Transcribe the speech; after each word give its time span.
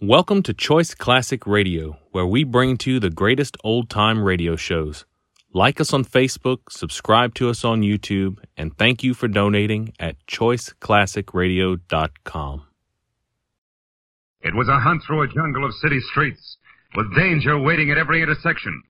Welcome 0.00 0.44
to 0.44 0.54
Choice 0.54 0.94
Classic 0.94 1.44
Radio, 1.44 1.98
where 2.12 2.24
we 2.24 2.44
bring 2.44 2.76
to 2.78 2.92
you 2.92 3.00
the 3.00 3.10
greatest 3.10 3.56
old 3.64 3.90
time 3.90 4.22
radio 4.22 4.54
shows. 4.54 5.04
Like 5.52 5.80
us 5.80 5.92
on 5.92 6.04
Facebook, 6.04 6.58
subscribe 6.70 7.34
to 7.34 7.50
us 7.50 7.64
on 7.64 7.82
YouTube, 7.82 8.38
and 8.56 8.78
thank 8.78 9.02
you 9.02 9.12
for 9.12 9.26
donating 9.26 9.92
at 9.98 10.14
choiceclassicradio.com. 10.28 12.62
It 14.40 14.54
was 14.54 14.68
a 14.68 14.78
hunt 14.78 15.02
through 15.04 15.22
a 15.22 15.34
jungle 15.34 15.64
of 15.64 15.74
city 15.82 15.98
streets, 16.12 16.58
with 16.94 17.12
danger 17.16 17.58
waiting 17.58 17.90
at 17.90 17.98
every 17.98 18.22
intersection, 18.22 18.80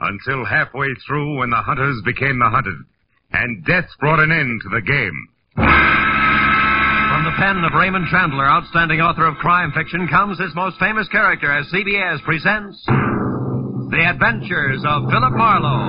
until 0.00 0.44
halfway 0.44 0.88
through 1.06 1.38
when 1.38 1.48
the 1.48 1.62
hunters 1.62 2.02
became 2.04 2.38
the 2.38 2.50
hunted, 2.50 2.76
and 3.32 3.64
death 3.64 3.88
brought 4.00 4.20
an 4.20 4.30
end 4.30 4.60
to 4.60 4.68
the 4.68 4.82
game. 4.82 5.28
From 7.18 7.24
the 7.24 7.36
pen 7.36 7.64
of 7.64 7.72
Raymond 7.74 8.06
Chandler, 8.12 8.46
outstanding 8.46 9.00
author 9.00 9.26
of 9.26 9.34
crime 9.38 9.72
fiction, 9.72 10.06
comes 10.06 10.38
his 10.38 10.54
most 10.54 10.78
famous 10.78 11.08
character 11.08 11.50
as 11.50 11.66
CBS 11.66 12.22
presents 12.22 12.80
The 12.86 14.06
Adventures 14.08 14.84
of 14.86 15.02
Philip 15.10 15.32
Marlowe. 15.32 15.88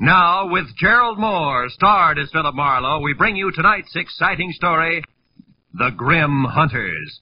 Now, 0.00 0.50
with 0.50 0.66
Gerald 0.76 1.18
Mohr, 1.18 1.70
starred 1.70 2.18
as 2.18 2.28
Philip 2.32 2.56
Marlowe, 2.56 3.02
we 3.02 3.12
bring 3.12 3.36
you 3.36 3.52
tonight's 3.52 3.94
exciting 3.94 4.50
story 4.50 5.04
The 5.74 5.90
Grim 5.96 6.42
Hunters. 6.42 7.20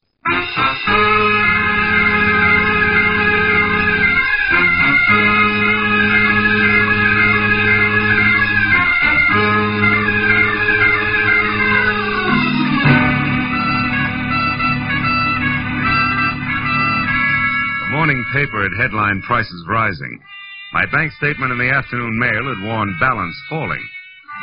Morning 18.03 18.25
paper 18.35 18.67
had 18.67 18.75
headlined 18.77 19.23
prices 19.23 19.65
rising. 19.69 20.19
My 20.75 20.85
bank 20.91 21.13
statement 21.17 21.53
in 21.53 21.59
the 21.59 21.71
afternoon 21.71 22.19
mail 22.19 22.45
had 22.51 22.67
warned 22.67 22.99
balance 22.99 23.39
falling. 23.49 23.81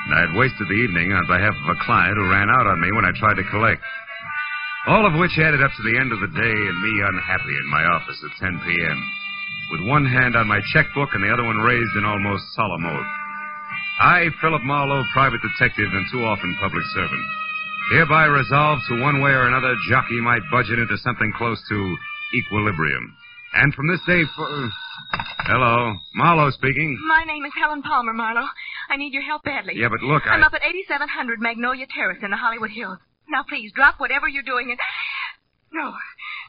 And 0.08 0.16
I 0.16 0.22
had 0.26 0.38
wasted 0.40 0.66
the 0.66 0.80
evening 0.80 1.12
on 1.12 1.28
behalf 1.28 1.54
of 1.54 1.76
a 1.76 1.84
client 1.84 2.16
who 2.16 2.32
ran 2.32 2.50
out 2.50 2.66
on 2.66 2.80
me 2.80 2.90
when 2.96 3.04
I 3.04 3.12
tried 3.20 3.36
to 3.36 3.52
collect. 3.52 3.84
All 4.88 5.06
of 5.06 5.20
which 5.20 5.38
added 5.38 5.62
up 5.62 5.70
to 5.76 5.84
the 5.84 6.00
end 6.00 6.10
of 6.16 6.24
the 6.24 6.34
day 6.34 6.56
and 6.56 6.82
me 6.82 6.94
unhappy 7.14 7.52
in 7.52 7.68
my 7.68 7.84
office 7.84 8.18
at 8.24 8.42
10 8.42 8.62
p.m. 8.64 8.98
With 9.72 9.82
one 9.86 10.06
hand 10.06 10.36
on 10.36 10.48
my 10.48 10.60
checkbook 10.74 11.10
and 11.14 11.24
the 11.24 11.32
other 11.32 11.44
one 11.44 11.58
raised 11.58 11.96
in 11.96 12.06
almost 12.06 12.44
solemn 12.56 12.86
oath. 12.86 13.12
I, 14.02 14.30
Philip 14.42 14.64
Marlowe, 14.64 15.04
private 15.14 15.42
detective 15.42 15.90
and 15.92 16.06
too 16.12 16.24
often 16.26 16.58
public 16.62 16.84
servant, 16.96 17.22
hereby 17.92 18.26
resolve 18.26 18.80
to 18.90 19.02
one 19.02 19.22
way 19.22 19.32
or 19.32 19.48
another 19.48 19.76
jockey 19.90 20.20
my 20.22 20.40
budget 20.52 20.80
into 20.80 20.98
something 20.98 21.32
close 21.38 21.62
to 21.70 21.96
equilibrium. 22.34 23.14
And 23.54 23.74
from 23.74 23.88
this 23.88 24.02
day 24.08 24.24
for... 24.36 24.70
Hello. 25.46 25.96
Marlowe 26.16 26.52
speaking. 26.52 26.98
My 27.08 27.24
name 27.26 27.46
is 27.46 27.52
Helen 27.60 27.82
Palmer, 27.82 28.14
Marlowe. 28.14 28.48
I 28.90 28.98
need 28.98 29.14
your 29.14 29.24
help 29.24 29.44
badly. 29.44 29.74
Yeah, 29.76 29.90
but 29.90 30.02
look, 30.02 30.24
I'm 30.26 30.44
up 30.44 30.54
at 30.54 30.62
8700 30.64 31.40
Magnolia 31.40 31.86
Terrace 31.94 32.20
in 32.24 32.32
the 32.32 32.38
Hollywood 32.38 32.70
Hills. 32.72 33.00
Now, 33.28 33.44
please, 33.48 33.72
drop 33.76 34.00
whatever 34.00 34.28
you're 34.28 34.44
doing 34.44 34.70
and... 34.72 34.80
No. 35.72 35.94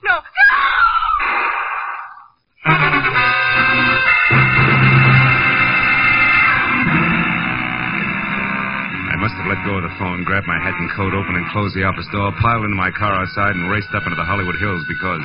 No. 0.05 0.21
No! 2.67 3.00
Go 9.71 9.79
the 9.79 9.99
phone, 10.03 10.27
grabbed 10.27 10.51
my 10.51 10.59
hat 10.59 10.75
and 10.83 10.91
coat, 10.99 11.15
opened 11.15 11.39
and 11.39 11.47
closed 11.55 11.79
the 11.79 11.87
office 11.87 12.11
door, 12.11 12.35
piled 12.43 12.67
into 12.67 12.75
my 12.75 12.91
car 12.91 13.15
outside, 13.15 13.55
and 13.55 13.71
raced 13.71 13.95
up 13.95 14.03
into 14.03 14.19
the 14.19 14.27
Hollywood 14.27 14.59
Hills 14.59 14.83
because 14.91 15.23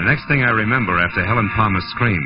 the 0.00 0.08
next 0.08 0.24
thing 0.24 0.40
I 0.40 0.56
remember 0.56 0.96
after 0.96 1.20
Helen 1.20 1.52
Palmer's 1.52 1.84
scream 1.92 2.24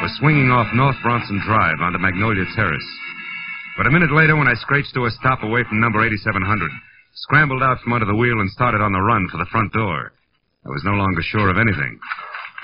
was 0.00 0.16
swinging 0.16 0.48
off 0.48 0.72
North 0.72 0.96
Bronson 1.04 1.36
Drive 1.44 1.84
onto 1.84 2.00
Magnolia 2.00 2.48
Terrace. 2.56 2.90
But 3.76 3.86
a 3.86 3.92
minute 3.92 4.08
later, 4.08 4.40
when 4.40 4.48
I 4.48 4.56
screeched 4.56 4.96
to 4.96 5.04
a 5.04 5.12
stop 5.20 5.44
away 5.44 5.68
from 5.68 5.84
number 5.84 6.00
8700, 6.00 6.32
scrambled 7.28 7.60
out 7.60 7.84
from 7.84 7.92
under 7.92 8.08
the 8.08 8.16
wheel 8.16 8.40
and 8.40 8.48
started 8.48 8.80
on 8.80 8.96
the 8.96 9.04
run 9.04 9.28
for 9.28 9.36
the 9.36 9.50
front 9.52 9.68
door, 9.76 10.16
I 10.64 10.72
was 10.72 10.80
no 10.88 10.96
longer 10.96 11.20
sure 11.20 11.52
of 11.52 11.60
anything. 11.60 12.00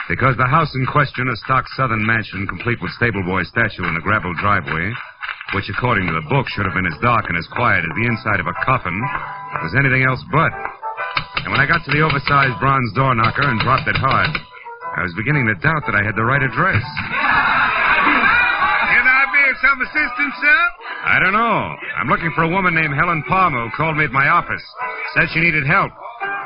Because 0.08 0.40
the 0.40 0.48
house 0.48 0.72
in 0.72 0.88
question, 0.88 1.28
a 1.28 1.36
stock 1.44 1.68
southern 1.76 2.00
mansion 2.06 2.48
complete 2.48 2.80
with 2.80 2.96
stable 2.96 3.22
boy 3.28 3.44
statue 3.44 3.84
and 3.84 4.00
a 4.00 4.00
gravel 4.00 4.32
driveway, 4.40 4.88
which 5.54 5.66
according 5.68 6.06
to 6.06 6.14
the 6.14 6.26
book 6.30 6.46
should 6.54 6.66
have 6.66 6.74
been 6.74 6.86
as 6.86 6.98
dark 7.02 7.26
and 7.26 7.36
as 7.36 7.46
quiet 7.54 7.82
as 7.82 7.92
the 7.98 8.06
inside 8.06 8.38
of 8.38 8.46
a 8.46 8.54
coffin, 8.62 8.94
was 9.62 9.74
anything 9.74 10.06
else 10.06 10.22
but. 10.30 10.52
And 11.42 11.50
when 11.50 11.60
I 11.60 11.66
got 11.66 11.82
to 11.84 11.90
the 11.90 12.02
oversized 12.06 12.58
bronze 12.62 12.92
door 12.94 13.14
knocker 13.14 13.42
and 13.42 13.58
dropped 13.60 13.88
it 13.90 13.98
hard, 13.98 14.30
I 14.30 15.02
was 15.02 15.14
beginning 15.14 15.46
to 15.46 15.54
doubt 15.58 15.82
that 15.86 15.94
I 15.94 16.02
had 16.02 16.14
the 16.14 16.26
right 16.26 16.42
address. 16.42 16.82
Can 18.90 19.04
I 19.06 19.22
be 19.30 19.42
of 19.50 19.56
some 19.62 19.78
assistance, 19.82 20.34
sir? 20.38 20.60
I 21.06 21.16
don't 21.18 21.34
know. 21.34 21.74
I'm 21.98 22.08
looking 22.10 22.30
for 22.34 22.42
a 22.44 22.50
woman 22.50 22.74
named 22.74 22.94
Helen 22.94 23.22
Palmer 23.26 23.66
who 23.66 23.70
called 23.76 23.96
me 23.96 24.04
at 24.04 24.12
my 24.12 24.28
office. 24.28 24.62
Said 25.14 25.30
she 25.34 25.40
needed 25.40 25.66
help. 25.66 25.90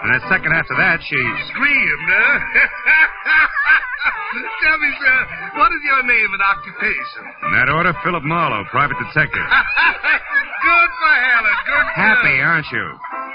And 0.05 0.15
a 0.17 0.21
second 0.29 0.53
after 0.53 0.77
that, 0.77 1.01
she. 1.01 1.17
Screamed, 1.53 2.09
huh? 2.09 2.39
Tell 4.65 4.79
me, 4.79 4.91
sir, 5.01 5.19
what 5.57 5.71
is 5.73 5.83
your 5.85 6.03
name 6.03 6.31
and 6.35 6.43
occupation? 6.43 7.23
In 7.49 7.51
that 7.55 7.69
order, 7.69 7.95
Philip 8.03 8.25
Marlowe, 8.25 8.65
private 8.71 8.97
detective. 8.99 9.47
good 10.65 10.91
for 10.99 11.15
Helen. 11.15 11.57
Good 11.67 11.87
for 11.89 12.01
Happy, 12.01 12.35
aren't 12.41 12.69
you? 12.73 12.87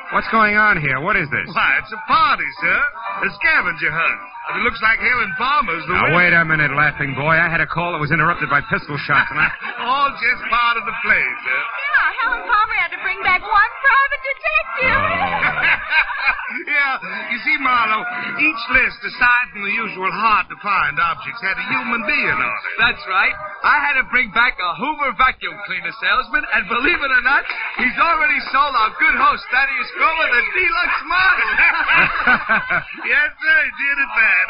What's 0.09 0.27
going 0.33 0.57
on 0.57 0.81
here? 0.81 0.97
What 1.05 1.13
is 1.21 1.29
this? 1.29 1.45
Why, 1.53 1.77
it's 1.77 1.93
a 1.93 2.01
party, 2.09 2.47
sir. 2.65 2.77
A 3.25 3.29
scavenger 3.37 3.93
hunt. 3.93 4.19
It 4.57 4.65
looks 4.65 4.81
like 4.81 4.97
Helen 4.97 5.29
Palmer's 5.37 5.85
the 5.85 5.93
Now, 5.93 6.09
winner. 6.09 6.17
wait 6.17 6.33
a 6.33 6.41
minute, 6.41 6.73
laughing 6.73 7.13
boy. 7.13 7.37
I 7.37 7.45
had 7.45 7.61
a 7.61 7.69
call 7.69 7.93
that 7.93 8.01
was 8.01 8.09
interrupted 8.09 8.49
by 8.49 8.65
pistol 8.73 8.97
shots, 9.05 9.29
and 9.29 9.37
I. 9.37 9.53
All 9.85 10.09
just 10.17 10.41
part 10.49 10.81
of 10.81 10.89
the 10.89 10.95
play, 11.05 11.21
sir. 11.45 11.59
Yeah, 11.61 12.25
Helen 12.25 12.41
Palmer 12.49 12.77
had 12.81 12.89
to 12.97 13.01
bring 13.05 13.21
back 13.21 13.45
one 13.45 13.71
private 13.85 14.21
detective. 14.25 14.97
yeah, 16.73 16.97
you 17.29 17.37
see, 17.45 17.57
Marlowe, 17.61 18.01
each 18.41 18.63
list, 18.73 18.97
aside 19.05 19.45
from 19.53 19.61
the 19.69 19.73
usual 19.77 20.09
hard-to-find 20.09 20.97
objects, 20.97 21.41
had 21.45 21.53
a 21.61 21.65
human 21.69 22.01
being 22.09 22.33
on 22.33 22.41
it. 22.49 22.61
That's 22.81 23.03
right. 23.05 23.35
I 23.61 23.77
had 23.85 24.01
to 24.01 24.05
bring 24.09 24.33
back 24.33 24.57
a 24.57 24.71
Hoover 24.81 25.13
vacuum 25.13 25.53
cleaner 25.69 25.93
salesman, 26.01 26.41
and 26.57 26.65
believe 26.65 26.97
it 26.97 27.11
or 27.13 27.21
not, 27.21 27.45
he's 27.77 27.97
already 28.01 28.39
sold 28.49 28.73
our 28.73 28.91
good 28.97 29.13
host, 29.13 29.45
Thaddeus 29.53 29.89
Grover, 29.99 30.27
the 30.31 30.43
deluxe 30.55 31.03
model. 31.11 31.49
yes, 33.03 33.29
sir, 33.35 33.57
he 33.67 33.71
did 33.75 33.97
it 33.99 34.11
bad. 34.15 34.45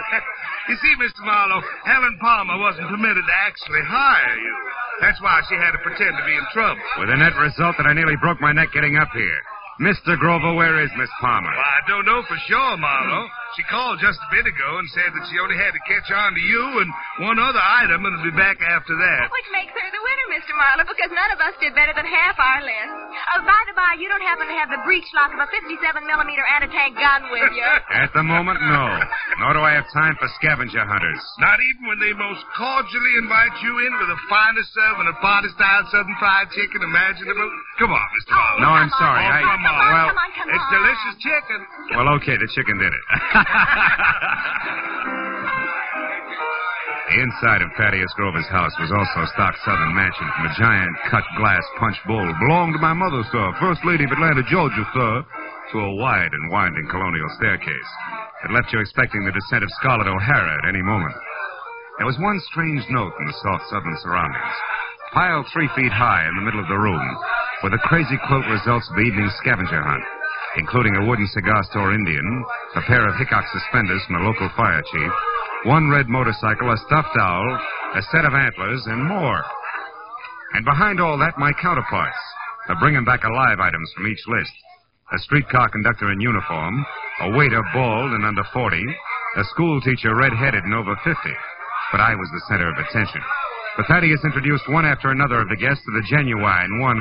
You 0.69 0.75
see, 0.77 0.93
Mr. 1.01 1.25
Marlowe, 1.25 1.65
Helen 1.89 2.21
Palmer 2.21 2.61
wasn't 2.61 2.85
permitted 2.85 3.25
to 3.25 3.35
actually 3.49 3.81
hire 3.81 4.37
you. 4.37 4.55
That's 5.01 5.17
why 5.25 5.41
she 5.49 5.57
had 5.57 5.73
to 5.73 5.81
pretend 5.81 6.13
to 6.13 6.25
be 6.29 6.37
in 6.37 6.45
trouble. 6.53 6.85
With 7.01 7.09
the 7.09 7.17
net 7.17 7.33
result 7.41 7.81
that 7.81 7.89
I 7.89 7.93
nearly 7.97 8.15
broke 8.21 8.37
my 8.39 8.53
neck 8.53 8.69
getting 8.77 8.97
up 8.97 9.09
here. 9.17 9.41
Mr. 9.81 10.19
Grover, 10.19 10.53
where 10.53 10.83
is 10.83 10.91
Miss 10.99 11.09
Palmer? 11.21 11.49
Well, 11.49 11.65
I 11.65 11.81
don't 11.87 12.05
know 12.05 12.21
for 12.27 12.37
sure, 12.45 12.77
Marlowe. 12.77 13.25
She 13.57 13.63
called 13.67 13.97
just 13.99 14.21
a 14.21 14.29
bit 14.29 14.45
ago 14.45 14.77
and 14.77 14.87
said 14.93 15.09
that 15.09 15.25
she 15.27 15.35
only 15.41 15.57
had 15.57 15.73
to 15.73 15.81
catch 15.89 16.07
on 16.13 16.31
to 16.37 16.41
you 16.43 16.63
and 16.85 16.89
one 17.25 17.39
other 17.41 17.59
item 17.59 18.05
and 18.05 18.13
will 18.15 18.27
be 18.29 18.35
back 18.37 18.61
after 18.61 18.93
that. 18.93 19.25
Which 19.33 19.49
makes 19.51 19.73
her 19.73 19.89
the 19.89 19.99
winner, 20.05 20.27
Mr. 20.37 20.53
Marlowe, 20.55 20.85
because 20.87 21.09
none 21.11 21.31
of 21.33 21.39
us 21.41 21.57
did 21.59 21.73
better 21.73 21.91
than 21.97 22.05
half 22.07 22.37
our 22.37 22.61
list. 22.61 22.93
Oh, 23.35 23.41
by 23.43 23.59
the 23.67 23.73
by, 23.75 23.97
you 23.97 24.05
don't 24.07 24.23
happen 24.23 24.45
to 24.47 24.55
have 24.55 24.69
the 24.69 24.79
breech 24.85 25.05
lock 25.17 25.33
of 25.33 25.41
a 25.41 25.49
57 25.49 25.75
millimeter 26.05 26.45
anti-tank 26.55 26.93
gun 26.95 27.27
with 27.33 27.49
you. 27.57 27.65
At 28.05 28.13
the 28.13 28.23
moment, 28.23 28.61
no. 28.63 28.85
Nor 29.43 29.57
do 29.57 29.61
I 29.65 29.73
have 29.75 29.89
time 29.91 30.13
for 30.21 30.29
scavenger 30.39 30.85
hunters. 30.85 31.19
Not 31.41 31.57
even 31.59 31.89
when 31.89 31.99
they 31.99 32.13
most 32.15 32.45
cordially 32.53 33.13
invite 33.19 33.55
you 33.65 33.81
in 33.83 33.91
with 33.97 34.07
the 34.13 34.19
finest 34.29 34.69
serving 34.77 35.09
of 35.09 35.17
party-style 35.19 35.89
Southern 35.89 36.15
fried 36.21 36.47
chicken 36.53 36.85
imaginable. 36.85 37.49
Come 37.81 37.91
on, 37.91 38.07
Mr. 38.13 38.31
Marlowe. 38.37 38.61
No, 38.61 38.69
I'm 38.77 38.89
Come 38.93 39.01
on. 39.01 39.03
sorry. 39.03 39.25
Oh, 39.25 39.35
I, 39.35 39.41
come 39.41 39.49
on. 39.49 39.57
Come 39.59 39.73
on, 39.73 39.89
well, 39.89 40.07
come 40.13 40.21
on, 40.21 40.31
come 40.37 40.47
It's 40.53 40.67
delicious 40.69 41.15
chicken. 41.19 41.59
well, 41.97 42.07
okay, 42.21 42.35
the 42.37 42.49
chicken 42.53 42.77
did 42.77 42.93
it. 42.93 43.03
the 47.09 47.19
inside 47.23 47.61
of 47.61 47.69
Thaddeus 47.77 48.11
Grover's 48.15 48.47
house 48.47 48.73
was 48.79 48.91
also 48.91 49.23
a 49.23 49.31
stock 49.33 49.55
southern 49.65 49.95
mansion 49.95 50.27
from 50.35 50.45
a 50.45 50.53
giant 50.59 50.91
cut 51.09 51.23
glass 51.37 51.63
punch 51.79 51.97
bowl. 52.05 52.27
Belonged 52.39 52.73
to 52.75 52.81
my 52.83 52.93
mother, 52.93 53.23
sir, 53.31 53.53
first 53.59 53.83
lady 53.85 54.03
of 54.03 54.11
Atlanta, 54.11 54.43
Georgia, 54.49 54.85
sir. 54.93 55.23
To 55.71 55.77
a 55.77 55.95
wide 56.01 56.33
and 56.33 56.49
winding 56.49 56.87
colonial 56.89 57.29
staircase 57.37 57.91
that 58.41 58.49
left 58.51 58.73
you 58.73 58.79
expecting 58.81 59.21
the 59.23 59.31
descent 59.31 59.61
of 59.63 59.69
Scarlett 59.77 60.09
O'Hara 60.09 60.57
at 60.57 60.67
any 60.67 60.81
moment. 60.81 61.13
There 62.01 62.07
was 62.09 62.17
one 62.17 62.41
strange 62.49 62.81
note 62.89 63.13
in 63.19 63.27
the 63.27 63.37
soft 63.43 63.69
southern 63.69 63.93
surroundings. 64.01 64.55
Piled 65.13 65.45
three 65.53 65.69
feet 65.75 65.91
high 65.91 66.25
in 66.25 66.35
the 66.35 66.41
middle 66.41 66.59
of 66.59 66.69
the 66.71 66.79
room 66.79 67.05
were 67.61 67.69
the 67.69 67.85
crazy 67.85 68.17
quilt 68.25 68.47
results 68.49 68.89
of 68.89 68.95
the 68.95 69.03
evening's 69.03 69.35
scavenger 69.43 69.83
hunt, 69.83 70.05
including 70.57 70.95
a 70.95 71.05
wooden 71.05 71.27
cigar 71.27 71.63
store 71.69 71.93
Indian, 71.93 72.45
a 72.75 72.81
pair 72.81 73.07
of 73.07 73.15
Hickok 73.17 73.45
suspenders 73.53 74.01
from 74.05 74.17
the 74.17 74.27
local 74.27 74.49
fire 74.57 74.81
chief, 74.91 75.11
one 75.65 75.89
red 75.89 76.07
motorcycle, 76.07 76.71
a 76.71 76.77
stuffed 76.87 77.15
owl, 77.19 77.59
a 77.95 78.01
set 78.11 78.25
of 78.25 78.33
antlers, 78.33 78.83
and 78.87 79.03
more. 79.03 79.43
And 80.53 80.65
behind 80.65 80.99
all 80.99 81.17
that, 81.19 81.37
my 81.37 81.51
counterparts. 81.61 82.17
The 82.67 82.75
bringing 82.79 83.05
back 83.05 83.23
alive 83.23 83.59
items 83.59 83.91
from 83.95 84.07
each 84.07 84.21
list. 84.27 84.51
A 85.11 85.19
streetcar 85.19 85.69
conductor 85.69 86.11
in 86.11 86.21
uniform, 86.21 86.85
a 87.21 87.31
waiter 87.31 87.63
bald 87.73 88.11
and 88.13 88.25
under 88.25 88.43
40, 88.53 88.77
a 89.37 89.43
school 89.45 89.81
teacher 89.81 90.15
red-headed 90.15 90.63
and 90.63 90.73
over 90.73 90.95
50. 91.03 91.13
But 91.91 92.01
I 92.01 92.15
was 92.15 92.29
the 92.31 92.45
center 92.47 92.69
of 92.69 92.77
attention. 92.77 93.21
But 93.79 93.87
Thaddeus 93.87 94.19
introduced 94.27 94.67
one 94.67 94.83
after 94.83 95.07
another 95.07 95.39
of 95.39 95.47
the 95.47 95.55
guests 95.55 95.79
to 95.87 95.91
the 95.95 96.03
genuine, 96.11 96.83
100% 96.83 96.99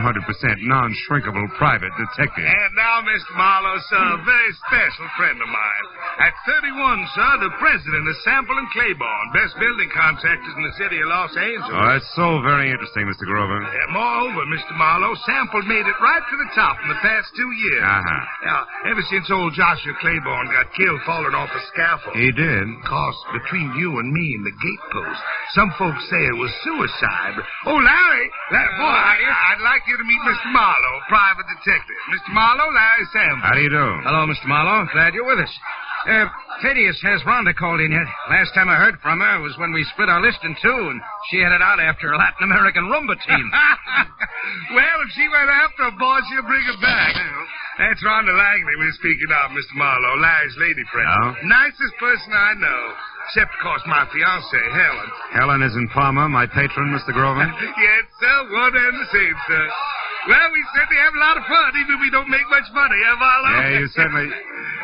non-shrinkable 0.62 1.50
private 1.58 1.90
detective. 1.98 2.46
And 2.46 2.70
now, 2.78 3.02
Mr. 3.02 3.34
Marlowe, 3.34 3.82
sir, 3.90 3.98
a 4.14 4.22
very 4.22 4.52
special 4.62 5.10
friend 5.18 5.42
of 5.42 5.50
mine. 5.50 5.84
At 6.22 6.38
31, 6.46 7.02
sir, 7.18 7.30
the 7.50 7.54
president 7.58 8.06
of 8.06 8.14
Sample 8.22 8.54
and 8.54 8.70
Claiborne, 8.70 9.26
best 9.34 9.58
building 9.58 9.90
contractors 9.90 10.54
in 10.54 10.62
the 10.62 10.76
city 10.78 11.02
of 11.02 11.10
Los 11.10 11.34
Angeles. 11.34 11.66
Oh, 11.66 11.82
that's 11.90 12.10
so 12.14 12.46
very 12.46 12.70
interesting, 12.70 13.10
Mr. 13.10 13.26
Grover. 13.26 13.58
Yeah, 13.58 13.90
moreover, 13.90 14.46
Mr. 14.46 14.70
Marlowe, 14.78 15.18
Sample 15.26 15.66
made 15.66 15.82
it 15.82 15.98
right 15.98 16.22
to 16.22 16.36
the 16.38 16.50
top 16.54 16.78
in 16.78 16.94
the 16.94 17.00
past 17.02 17.26
two 17.34 17.50
years. 17.58 17.82
Uh-huh. 17.82 18.22
Now, 18.46 18.60
ever 18.86 19.02
since 19.10 19.26
old 19.34 19.50
Joshua 19.50 19.98
Claiborne 19.98 20.46
got 20.54 20.70
killed 20.78 21.02
falling 21.02 21.34
off 21.34 21.50
a 21.50 21.62
scaffold. 21.74 22.14
He 22.14 22.30
did. 22.30 22.70
Of 22.70 22.86
course, 22.86 23.18
between 23.34 23.74
you 23.74 23.98
and 23.98 24.14
me 24.14 24.38
and 24.38 24.46
the 24.46 24.54
gatepost, 24.54 25.18
some 25.58 25.74
folks 25.74 26.06
say 26.06 26.22
it 26.22 26.38
was 26.38 26.54
suicide. 26.68 27.36
Oh, 27.64 27.80
Larry, 27.80 28.24
Larry 28.52 28.74
boy, 28.76 28.92
I, 28.92 29.56
would 29.56 29.64
like 29.64 29.82
you 29.88 29.96
to 29.96 30.04
meet 30.04 30.20
Mr. 30.28 30.52
Marlowe, 30.52 31.00
private 31.08 31.48
detective. 31.48 32.00
Mr. 32.12 32.30
Marlowe, 32.36 32.68
Larry 32.68 33.06
Sample. 33.12 33.44
How 33.48 33.54
do 33.56 33.62
you 33.64 33.72
do? 33.72 33.86
Hello, 34.04 34.28
Mr. 34.28 34.44
Marlowe. 34.44 34.84
Glad 34.92 35.16
you're 35.16 35.24
with 35.24 35.40
us. 35.40 35.54
Uh, 36.06 36.28
Thaddeus 36.62 37.00
has 37.02 37.20
Rhonda 37.26 37.56
called 37.56 37.80
in 37.80 37.90
yet. 37.90 38.06
Last 38.30 38.54
time 38.54 38.68
I 38.68 38.76
heard 38.76 39.00
from 39.02 39.18
her 39.18 39.42
was 39.42 39.56
when 39.58 39.72
we 39.72 39.82
split 39.92 40.08
our 40.08 40.22
list 40.22 40.38
in 40.44 40.54
two, 40.62 40.80
and 40.92 41.00
she 41.30 41.42
headed 41.42 41.62
out 41.64 41.80
after 41.80 42.12
a 42.12 42.18
Latin 42.18 42.44
American 42.46 42.86
rumba 42.86 43.18
team. 43.18 43.46
well, 44.78 44.98
if 45.02 45.10
she 45.16 45.26
went 45.26 45.50
after 45.50 45.90
a 45.90 45.94
boy, 45.98 46.18
she'll 46.30 46.46
bring 46.46 46.62
her 46.68 46.80
back. 46.80 47.16
That's 47.78 48.02
Rhonda 48.02 48.34
Langley 48.34 48.74
we're 48.74 48.98
speaking 48.98 49.30
of, 49.30 49.54
Mr. 49.54 49.74
Marlowe, 49.78 50.18
Larry's 50.18 50.56
lady 50.58 50.82
friend. 50.90 51.06
Oh? 51.06 51.34
Nicest 51.46 51.94
person 51.98 52.34
I 52.34 52.54
know. 52.58 52.82
Except, 53.28 53.52
of 53.52 53.60
course, 53.60 53.84
my 53.84 54.08
fiancée, 54.08 54.66
Helen. 54.72 55.08
Helen 55.36 55.60
is 55.60 55.76
in 55.76 55.84
Palmer, 55.92 56.32
my 56.32 56.48
patron, 56.48 56.88
Mr. 56.96 57.12
Grover. 57.12 57.44
yes, 57.60 58.02
sir. 58.16 58.36
One 58.56 58.72
and 58.72 58.96
the 58.96 59.08
same, 59.12 59.36
sir. 59.44 59.64
Well, 60.32 60.48
we 60.48 60.64
certainly 60.72 60.96
have 61.04 61.12
a 61.12 61.20
lot 61.20 61.36
of 61.36 61.44
fun, 61.44 61.76
even 61.76 61.92
if 61.92 62.00
we 62.00 62.08
don't 62.08 62.32
make 62.32 62.48
much 62.48 62.64
money, 62.72 62.96
eh, 62.96 63.16
Marlowe? 63.20 63.52
Yeah, 63.52 63.84
you 63.84 63.88
certainly. 63.92 64.32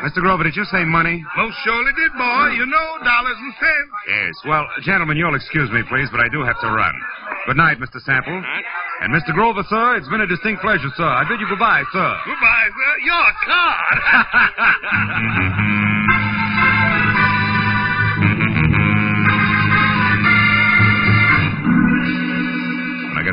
Mr. 0.05 0.21
Grover, 0.21 0.45
did 0.45 0.53
you 0.53 0.65
say 0.69 0.85
money? 0.85 1.25
Most 1.33 1.57
surely 1.65 1.89
did, 1.97 2.13
boy. 2.13 2.53
You 2.53 2.69
know, 2.69 2.87
dollars 3.01 3.37
and 3.41 3.53
cents. 3.57 3.91
Yes. 4.13 4.33
Well, 4.45 4.69
gentlemen, 4.85 5.17
you'll 5.17 5.33
excuse 5.33 5.73
me, 5.73 5.81
please, 5.89 6.13
but 6.13 6.21
I 6.21 6.29
do 6.29 6.45
have 6.45 6.61
to 6.61 6.69
run. 6.69 6.93
Good 7.49 7.57
night, 7.57 7.81
Mr. 7.81 7.97
Sample. 7.97 8.45
And 9.01 9.09
Mr. 9.09 9.33
Grover, 9.33 9.65
sir, 9.65 9.97
it's 9.97 10.09
been 10.09 10.21
a 10.21 10.29
distinct 10.29 10.61
pleasure, 10.61 10.93
sir. 10.93 11.09
I 11.09 11.25
bid 11.25 11.41
you 11.41 11.49
goodbye, 11.49 11.81
sir. 11.89 12.09
Goodbye, 12.29 12.69
sir. 12.77 12.93
You're 13.09 13.25
a 13.25 13.33
card. 13.41 13.97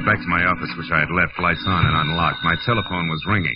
got 0.02 0.14
back 0.14 0.22
to 0.22 0.28
my 0.30 0.42
office, 0.50 0.70
which 0.76 0.90
I 0.90 1.00
had 1.06 1.14
left 1.14 1.38
lights 1.38 1.62
on 1.66 1.86
and 1.86 1.94
unlocked, 2.10 2.42
my 2.42 2.56
telephone 2.66 3.08
was 3.08 3.22
ringing. 3.26 3.54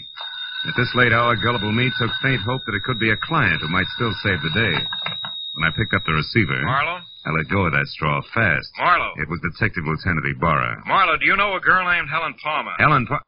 At 0.68 0.74
this 0.78 0.90
late 0.94 1.12
hour, 1.12 1.34
gullible 1.34 1.72
me 1.72 1.90
took 1.98 2.10
faint 2.22 2.42
hope 2.42 2.62
that 2.66 2.74
it 2.74 2.82
could 2.86 2.98
be 2.98 3.10
a 3.10 3.16
client 3.26 3.60
who 3.62 3.68
might 3.68 3.86
still 3.94 4.14
save 4.22 4.38
the 4.42 4.54
day. 4.54 4.76
When 5.54 5.64
I 5.66 5.74
picked 5.74 5.94
up 5.94 6.02
the 6.06 6.12
receiver, 6.12 6.60
Marlowe? 6.62 7.02
I 7.26 7.30
let 7.34 7.48
go 7.50 7.66
of 7.66 7.72
that 7.72 7.86
straw 7.90 8.20
fast. 8.34 8.68
Marlowe. 8.78 9.14
It 9.16 9.28
was 9.28 9.40
Detective 9.42 9.82
Lieutenant 9.86 10.26
Ybarra. 10.26 10.82
Marlowe, 10.86 11.16
do 11.18 11.26
you 11.26 11.36
know 11.36 11.56
a 11.56 11.60
girl 11.60 11.82
named 11.86 12.08
Helen 12.10 12.34
Palmer? 12.42 12.74
Helen, 12.78 13.06
pa- 13.06 13.22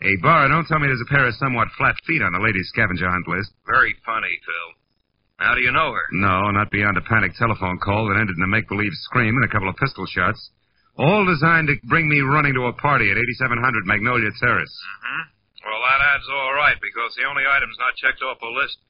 hey, 0.00 0.16
Ybarra, 0.20 0.48
don't 0.48 0.64
tell 0.68 0.78
me 0.78 0.86
there's 0.86 1.02
a 1.04 1.12
pair 1.12 1.26
of 1.26 1.34
somewhat 1.36 1.68
flat 1.76 1.96
feet 2.06 2.22
on 2.22 2.32
the 2.32 2.40
ladies' 2.40 2.68
scavenger 2.72 3.10
hunt 3.10 3.26
list. 3.28 3.52
Very 3.68 3.96
funny, 4.04 4.32
Phil. 4.46 4.68
How 5.44 5.54
do 5.54 5.60
you 5.60 5.72
know 5.72 5.92
her? 5.92 6.06
No, 6.12 6.50
not 6.52 6.70
beyond 6.70 6.96
a 6.96 7.02
panic 7.04 7.32
telephone 7.36 7.78
call 7.78 8.08
that 8.08 8.16
ended 8.20 8.36
in 8.36 8.44
a 8.44 8.48
make-believe 8.48 8.92
scream 9.04 9.36
and 9.36 9.44
a 9.44 9.52
couple 9.52 9.68
of 9.68 9.76
pistol 9.76 10.06
shots. 10.06 10.50
All 10.96 11.28
designed 11.28 11.68
to 11.68 11.76
bring 11.84 12.08
me 12.08 12.24
running 12.24 12.56
to 12.56 12.72
a 12.72 12.76
party 12.80 13.12
at 13.12 13.20
8700 13.20 13.84
Magnolia 13.84 14.32
Terrace. 14.40 14.72
Mm-hmm. 14.72 15.24
Well, 15.68 15.82
that 15.82 16.00
adds 16.00 16.28
all 16.30 16.54
right, 16.56 16.78
because 16.80 17.12
the 17.16 17.28
only 17.28 17.44
items 17.44 17.76
not 17.76 17.98
checked 18.00 18.22
off 18.24 18.40
the 18.40 18.48
list 18.48 18.80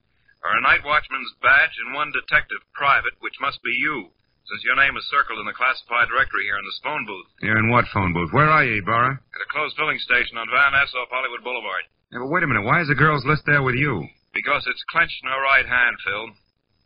are 0.44 0.54
a 0.54 0.62
night 0.62 0.84
watchman's 0.86 1.32
badge 1.42 1.74
and 1.82 1.96
one 1.96 2.12
detective 2.14 2.62
private, 2.76 3.16
which 3.18 3.34
must 3.42 3.58
be 3.66 3.74
you, 3.74 4.12
since 4.46 4.62
your 4.62 4.78
name 4.78 4.94
is 4.94 5.02
circled 5.10 5.42
in 5.42 5.48
the 5.50 5.56
classified 5.56 6.06
directory 6.06 6.46
here 6.46 6.60
in 6.60 6.66
this 6.68 6.78
phone 6.84 7.02
booth. 7.08 7.26
You're 7.42 7.58
in 7.58 7.72
what 7.72 7.90
phone 7.90 8.14
booth? 8.14 8.30
Where 8.30 8.46
are 8.46 8.62
you, 8.62 8.78
Ybarra? 8.84 9.18
At 9.18 9.42
a 9.42 9.50
closed 9.50 9.74
filling 9.74 9.98
station 9.98 10.38
on 10.38 10.46
Van 10.46 10.78
Ness 10.78 10.94
off 10.94 11.10
Hollywood 11.10 11.42
Boulevard. 11.42 11.90
Yeah, 12.14 12.22
but 12.22 12.30
wait 12.30 12.44
a 12.44 12.46
minute. 12.46 12.62
Why 12.62 12.84
is 12.84 12.88
the 12.92 12.94
girl's 12.94 13.26
list 13.26 13.42
there 13.50 13.66
with 13.66 13.74
you? 13.74 14.06
Because 14.30 14.62
it's 14.70 14.84
clenched 14.92 15.18
in 15.24 15.32
her 15.32 15.42
right 15.42 15.66
hand, 15.66 15.96
Phil. 16.06 16.30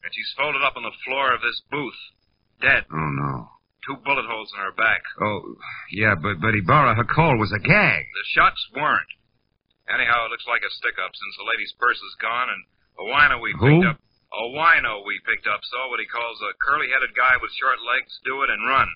And 0.01 0.11
she's 0.17 0.33
folded 0.39 0.65
up 0.65 0.81
on 0.81 0.87
the 0.87 0.97
floor 1.05 1.35
of 1.35 1.45
this 1.45 1.61
booth. 1.69 2.01
Dead. 2.63 2.89
Oh, 2.89 3.11
no. 3.13 3.60
Two 3.87 3.97
bullet 4.05 4.29
holes 4.29 4.53
in 4.53 4.61
her 4.61 4.77
back. 4.77 5.01
Oh, 5.25 5.57
yeah, 5.93 6.13
but, 6.15 6.37
but 6.41 6.53
Ybarra, 6.53 6.95
her 7.01 7.09
call 7.09 7.41
was 7.41 7.53
a 7.53 7.59
gag. 7.63 8.03
The 8.13 8.27
shots 8.37 8.61
weren't. 8.77 9.13
Anyhow, 9.89 10.29
it 10.29 10.31
looks 10.31 10.47
like 10.47 10.63
a 10.63 10.71
stick-up 10.71 11.13
since 11.17 11.35
the 11.41 11.49
lady's 11.49 11.73
purse 11.81 11.99
is 11.99 12.15
gone 12.21 12.53
and 12.53 12.63
a 13.01 13.05
wino 13.09 13.41
we 13.41 13.57
Who? 13.57 13.81
picked 13.81 13.89
up. 13.97 13.99
A 14.31 14.45
wino 14.55 15.03
we 15.03 15.19
picked 15.27 15.49
up 15.51 15.59
saw 15.67 15.91
what 15.91 15.99
he 15.99 16.07
calls 16.07 16.39
a 16.45 16.55
curly-headed 16.63 17.17
guy 17.19 17.35
with 17.43 17.51
short 17.59 17.81
legs 17.83 18.13
do 18.23 18.45
it 18.47 18.53
and 18.53 18.63
run. 18.69 18.87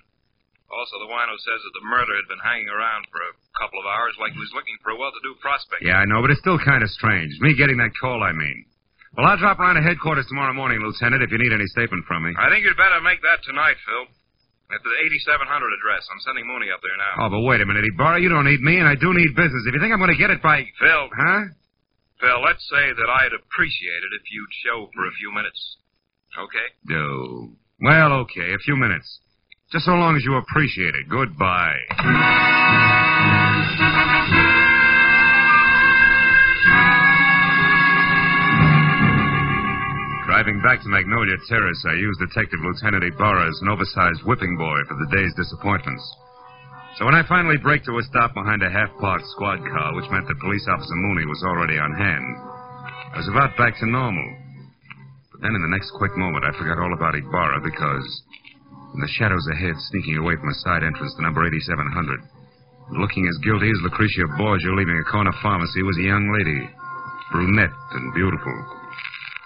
Also, 0.70 1.00
the 1.02 1.10
wino 1.10 1.34
says 1.40 1.60
that 1.64 1.74
the 1.74 1.86
murderer 1.88 2.20
had 2.20 2.30
been 2.30 2.44
hanging 2.44 2.70
around 2.70 3.08
for 3.10 3.18
a 3.24 3.34
couple 3.58 3.80
of 3.82 3.86
hours 3.88 4.14
like 4.20 4.32
he 4.36 4.42
was 4.42 4.52
looking 4.54 4.78
for 4.84 4.94
a 4.94 4.98
well-to-do 5.00 5.34
prospect. 5.42 5.82
Yeah, 5.82 5.98
I 5.98 6.06
know, 6.06 6.22
but 6.22 6.30
it's 6.30 6.44
still 6.44 6.60
kind 6.62 6.84
of 6.84 6.90
strange. 6.92 7.34
Me 7.40 7.56
getting 7.56 7.80
that 7.82 7.96
call, 7.98 8.22
I 8.22 8.32
mean. 8.32 8.64
Well, 9.16 9.26
I'll 9.26 9.38
drop 9.38 9.58
around 9.58 9.76
to 9.78 9.82
headquarters 9.82 10.26
tomorrow 10.26 10.54
morning, 10.54 10.82
Lieutenant, 10.82 11.22
if 11.22 11.30
you 11.30 11.38
need 11.38 11.52
any 11.54 11.66
statement 11.70 12.02
from 12.06 12.26
me. 12.26 12.34
I 12.38 12.50
think 12.50 12.66
you'd 12.66 12.76
better 12.78 12.98
make 13.02 13.22
that 13.22 13.42
tonight, 13.46 13.78
Phil. 13.86 14.06
At 14.72 14.80
the 14.82 14.92
8700 14.96 15.44
address. 15.76 16.08
I'm 16.08 16.20
sending 16.24 16.46
Mooney 16.48 16.72
up 16.72 16.80
there 16.80 16.96
now. 16.96 17.26
Oh, 17.26 17.28
but 17.30 17.40
wait 17.44 17.60
a 17.60 17.66
minute, 17.66 17.84
Ybarra. 17.84 18.20
You 18.20 18.28
don't 18.32 18.46
need 18.48 18.60
me, 18.64 18.78
and 18.80 18.88
I 18.88 18.94
do 18.96 19.12
need 19.12 19.36
business. 19.36 19.62
If 19.68 19.74
you 19.74 19.80
think 19.80 19.92
I'm 19.92 20.00
going 20.00 20.10
to 20.14 20.16
get 20.18 20.30
it 20.30 20.40
by... 20.40 20.64
Phil, 20.80 21.08
Huh? 21.12 21.52
Phil, 22.20 22.40
let's 22.42 22.64
say 22.70 22.92
that 22.96 23.08
I'd 23.20 23.34
appreciate 23.36 24.00
it 24.02 24.12
if 24.16 24.22
you'd 24.32 24.54
show 24.64 24.88
for 24.94 25.04
a 25.06 25.12
few 25.20 25.30
minutes. 25.34 25.76
Okay? 26.38 26.68
No. 26.88 27.50
Well, 27.80 28.12
okay, 28.24 28.54
a 28.54 28.58
few 28.58 28.76
minutes. 28.76 29.20
Just 29.70 29.84
so 29.84 29.92
long 29.92 30.16
as 30.16 30.24
you 30.24 30.34
appreciate 30.36 30.94
it. 30.94 31.08
Goodbye. 31.08 31.76
Driving 40.44 40.60
back 40.60 40.84
to 40.84 40.92
Magnolia 40.92 41.40
Terrace, 41.48 41.80
I 41.88 41.96
used 41.96 42.20
Detective 42.20 42.60
Lieutenant 42.60 43.00
Ybarra 43.00 43.48
as 43.48 43.56
an 43.64 43.72
oversized 43.72 44.28
whipping 44.28 44.60
boy 44.60 44.76
for 44.84 44.92
the 44.92 45.08
day's 45.08 45.32
disappointments. 45.40 46.04
So 47.00 47.08
when 47.08 47.16
I 47.16 47.24
finally 47.24 47.56
braked 47.56 47.88
to 47.88 47.96
a 47.96 48.04
stop 48.04 48.36
behind 48.36 48.60
a 48.60 48.68
half-parked 48.68 49.24
squad 49.32 49.64
car, 49.64 49.96
which 49.96 50.04
meant 50.12 50.28
that 50.28 50.44
Police 50.44 50.68
Officer 50.68 51.00
Mooney 51.00 51.24
was 51.24 51.40
already 51.48 51.80
on 51.80 51.96
hand, 51.96 52.28
I 52.36 53.24
was 53.24 53.28
about 53.32 53.56
back 53.56 53.80
to 53.80 53.88
normal. 53.88 54.28
But 55.32 55.40
then 55.40 55.56
in 55.56 55.64
the 55.64 55.72
next 55.72 55.88
quick 55.96 56.12
moment, 56.12 56.44
I 56.44 56.52
forgot 56.60 56.76
all 56.76 56.92
about 56.92 57.16
Ybarra 57.16 57.64
because 57.64 58.04
in 58.92 59.00
the 59.00 59.16
shadows 59.16 59.48
ahead, 59.48 59.80
sneaking 59.96 60.20
away 60.20 60.36
from 60.36 60.52
a 60.52 60.60
side 60.60 60.84
entrance 60.84 61.16
to 61.16 61.24
number 61.24 61.48
8700, 61.48 62.20
looking 63.00 63.24
as 63.32 63.40
guilty 63.40 63.72
as 63.72 63.80
Lucretia 63.80 64.28
Borgia 64.36 64.76
leaving 64.76 65.00
a 65.00 65.08
corner 65.08 65.32
pharmacy, 65.40 65.80
was 65.80 65.96
a 65.96 66.04
young 66.04 66.28
lady, 66.36 66.68
brunette 67.32 67.72
and 67.96 68.12
beautiful. 68.12 68.83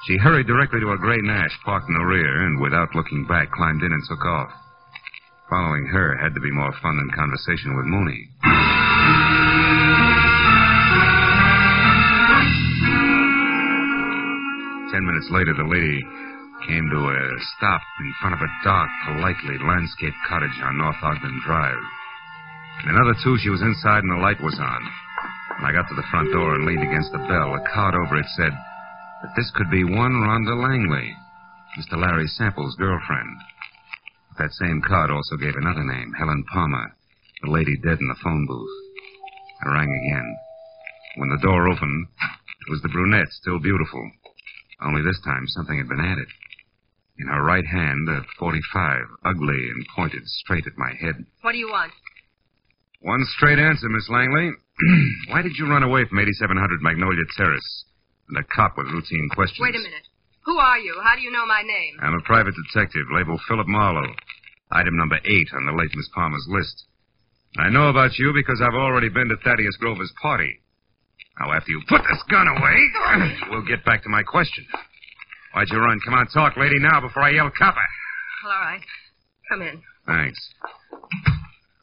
She 0.09 0.17
hurried 0.17 0.47
directly 0.47 0.81
to 0.81 0.93
a 0.93 0.97
gray 0.97 1.21
Nash 1.21 1.53
parked 1.67 1.87
in 1.87 1.93
the 1.93 2.01
rear 2.01 2.47
and, 2.49 2.59
without 2.65 2.95
looking 2.95 3.27
back, 3.29 3.53
climbed 3.53 3.83
in 3.83 3.93
and 3.93 4.03
took 4.09 4.25
off. 4.25 4.49
Following 5.51 5.85
her 5.93 6.17
had 6.17 6.33
to 6.33 6.41
be 6.41 6.51
more 6.51 6.73
fun 6.81 6.97
than 6.97 7.13
conversation 7.13 7.77
with 7.77 7.85
Mooney. 7.85 8.25
Ten 14.89 15.05
minutes 15.05 15.29
later, 15.29 15.53
the 15.53 15.69
lady 15.69 16.01
came 16.65 16.89
to 16.89 17.01
a 17.13 17.21
stop 17.61 17.85
in 18.01 18.15
front 18.25 18.33
of 18.33 18.41
a 18.41 18.49
dark, 18.65 18.89
politely 19.05 19.61
landscaped 19.61 20.17
cottage 20.27 20.57
on 20.65 20.79
North 20.79 21.05
Ogden 21.05 21.37
Drive. 21.45 21.85
In 22.85 22.97
another 22.97 23.13
two, 23.23 23.37
she 23.45 23.53
was 23.53 23.61
inside 23.61 24.09
and 24.09 24.17
the 24.17 24.25
light 24.25 24.41
was 24.41 24.57
on. 24.57 24.83
When 25.61 25.69
I 25.69 25.77
got 25.77 25.87
to 25.93 25.95
the 25.95 26.09
front 26.09 26.33
door 26.33 26.55
and 26.55 26.65
leaned 26.65 26.83
against 26.83 27.13
the 27.13 27.21
bell, 27.29 27.53
a 27.53 27.61
card 27.69 27.93
over 27.95 28.17
it 28.17 28.27
said 28.41 28.57
that 29.23 29.35
this 29.37 29.51
could 29.55 29.71
be 29.71 29.85
one 29.85 30.13
Rhonda 30.13 30.55
Langley, 30.55 31.15
Mr. 31.79 32.01
Larry 32.01 32.27
Sample's 32.27 32.77
girlfriend. 32.77 33.37
That 34.39 34.53
same 34.53 34.81
card 34.87 35.11
also 35.11 35.37
gave 35.37 35.57
another 35.57 35.83
name, 35.83 36.13
Helen 36.17 36.45
Palmer, 36.53 36.95
the 37.43 37.51
lady 37.51 37.77
dead 37.83 37.99
in 38.01 38.09
the 38.09 38.23
phone 38.23 38.47
booth. 38.47 38.71
I 39.65 39.73
rang 39.73 39.91
again. 39.91 40.37
When 41.17 41.31
the 41.31 41.43
door 41.43 41.69
opened, 41.69 42.07
it 42.15 42.71
was 42.71 42.81
the 42.83 42.89
brunette, 42.89 43.29
still 43.31 43.59
beautiful. 43.59 44.11
Only 44.81 45.03
this 45.03 45.21
time 45.25 45.47
something 45.49 45.79
had 45.79 45.89
been 45.89 46.01
added. 46.01 46.29
In 47.19 47.27
her 47.27 47.43
right 47.43 47.67
hand, 47.67 48.09
a 48.09 48.23
45, 48.39 49.03
ugly 49.25 49.71
and 49.75 49.87
pointed 49.97 50.23
straight 50.27 50.67
at 50.69 50.79
my 50.79 50.93
head. 51.01 51.27
What 51.43 51.53
do 51.53 51.59
you 51.59 51.69
want? 51.69 51.93
One 53.01 53.25
straight 53.37 53.59
answer, 53.59 53.89
Miss 53.89 54.09
Langley. 54.09 54.53
Why 55.31 55.43
did 55.43 55.59
you 55.59 55.69
run 55.69 55.83
away 55.83 56.05
from 56.09 56.21
8700 56.21 56.81
Magnolia 56.81 57.25
Terrace? 57.37 57.85
And 58.29 58.39
a 58.39 58.45
cop 58.45 58.77
with 58.77 58.87
routine 58.87 59.29
questions. 59.35 59.61
Wait 59.61 59.75
a 59.75 59.79
minute. 59.79 60.05
Who 60.45 60.57
are 60.59 60.79
you? 60.79 61.01
How 61.05 61.15
do 61.17 61.23
you 61.23 61.31
know 61.31 61.47
my 61.47 61.63
name? 61.63 61.97
I'm 62.01 62.15
a 62.15 62.23
private 62.23 62.55
detective, 62.55 63.07
labeled 63.13 63.41
Philip 63.49 63.67
Marlowe. 63.67 64.15
Item 64.71 64.97
number 64.97 65.19
eight 65.25 65.49
on 65.55 65.65
the 65.65 65.73
late 65.73 65.91
Miss 65.95 66.09
Palmer's 66.15 66.47
list. 66.49 66.85
I 67.57 67.71
know 67.71 67.89
about 67.89 68.19
you 68.19 68.33
because 68.35 68.61
I've 68.61 68.75
already 68.77 69.09
been 69.09 69.29
to 69.29 69.37
Thaddeus 69.43 69.77
Grover's 69.81 70.13
party. 70.21 70.61
Now, 71.41 71.53
after 71.53 71.71
you 71.71 71.81
put 71.89 72.03
this 72.03 72.23
gun 72.31 72.49
away, 72.49 72.77
we'll 73.51 73.65
get 73.65 73.85
back 73.85 74.03
to 74.03 74.09
my 74.09 74.23
question. 74.23 74.67
Why'd 75.55 75.69
you 75.71 75.79
run? 75.79 76.01
Come 76.05 76.15
on, 76.15 76.27
talk, 76.29 76.57
lady, 76.57 76.79
now 76.79 77.01
before 77.01 77.23
I 77.23 77.31
yell 77.31 77.51
copper. 77.57 77.81
All 78.45 78.51
right. 78.51 78.81
Come 79.49 79.63
in. 79.63 79.83
Thanks. 80.07 80.39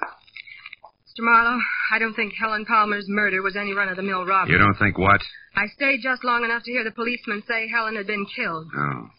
Mr. 0.02 1.22
Marlowe, 1.22 1.60
I 1.94 2.00
don't 2.00 2.14
think 2.16 2.34
Helen 2.40 2.66
Palmer's 2.66 3.06
murder 3.08 3.42
was 3.42 3.56
any 3.56 3.74
run 3.74 3.90
of 3.90 3.96
the 3.96 4.04
mill 4.04 4.26
robbery. 4.26 4.54
You 4.54 4.60
don't 4.60 4.78
think 4.78 4.98
what? 4.98 5.22
I 5.56 5.68
stayed 5.68 6.02
just 6.02 6.24
long 6.24 6.44
enough 6.44 6.64
to 6.64 6.72
hear 6.72 6.84
the 6.84 6.92
policeman 6.92 7.44
say 7.48 7.68
Helen 7.70 7.96
had 7.96 8.08
been 8.08 8.26
killed. 8.36 8.68
Oh. 8.76 9.10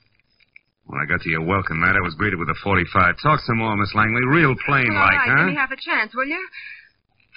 When 0.86 1.00
I 1.00 1.06
got 1.06 1.20
to 1.22 1.30
your 1.30 1.42
welcome 1.42 1.80
mat, 1.80 1.96
I 1.96 2.02
was 2.04 2.14
greeted 2.14 2.38
with 2.38 2.48
a 2.48 2.54
45. 2.62 3.16
Talk 3.22 3.40
some 3.40 3.58
more, 3.58 3.76
Miss 3.76 3.94
Langley. 3.94 4.22
Real 4.26 4.54
plain 4.66 4.86
Well, 4.90 5.02
like, 5.02 5.18
right, 5.18 5.28
huh? 5.30 5.36
give 5.38 5.46
me 5.46 5.56
half 5.56 5.70
a 5.70 5.76
chance, 5.80 6.14
will 6.14 6.26
you? 6.26 6.38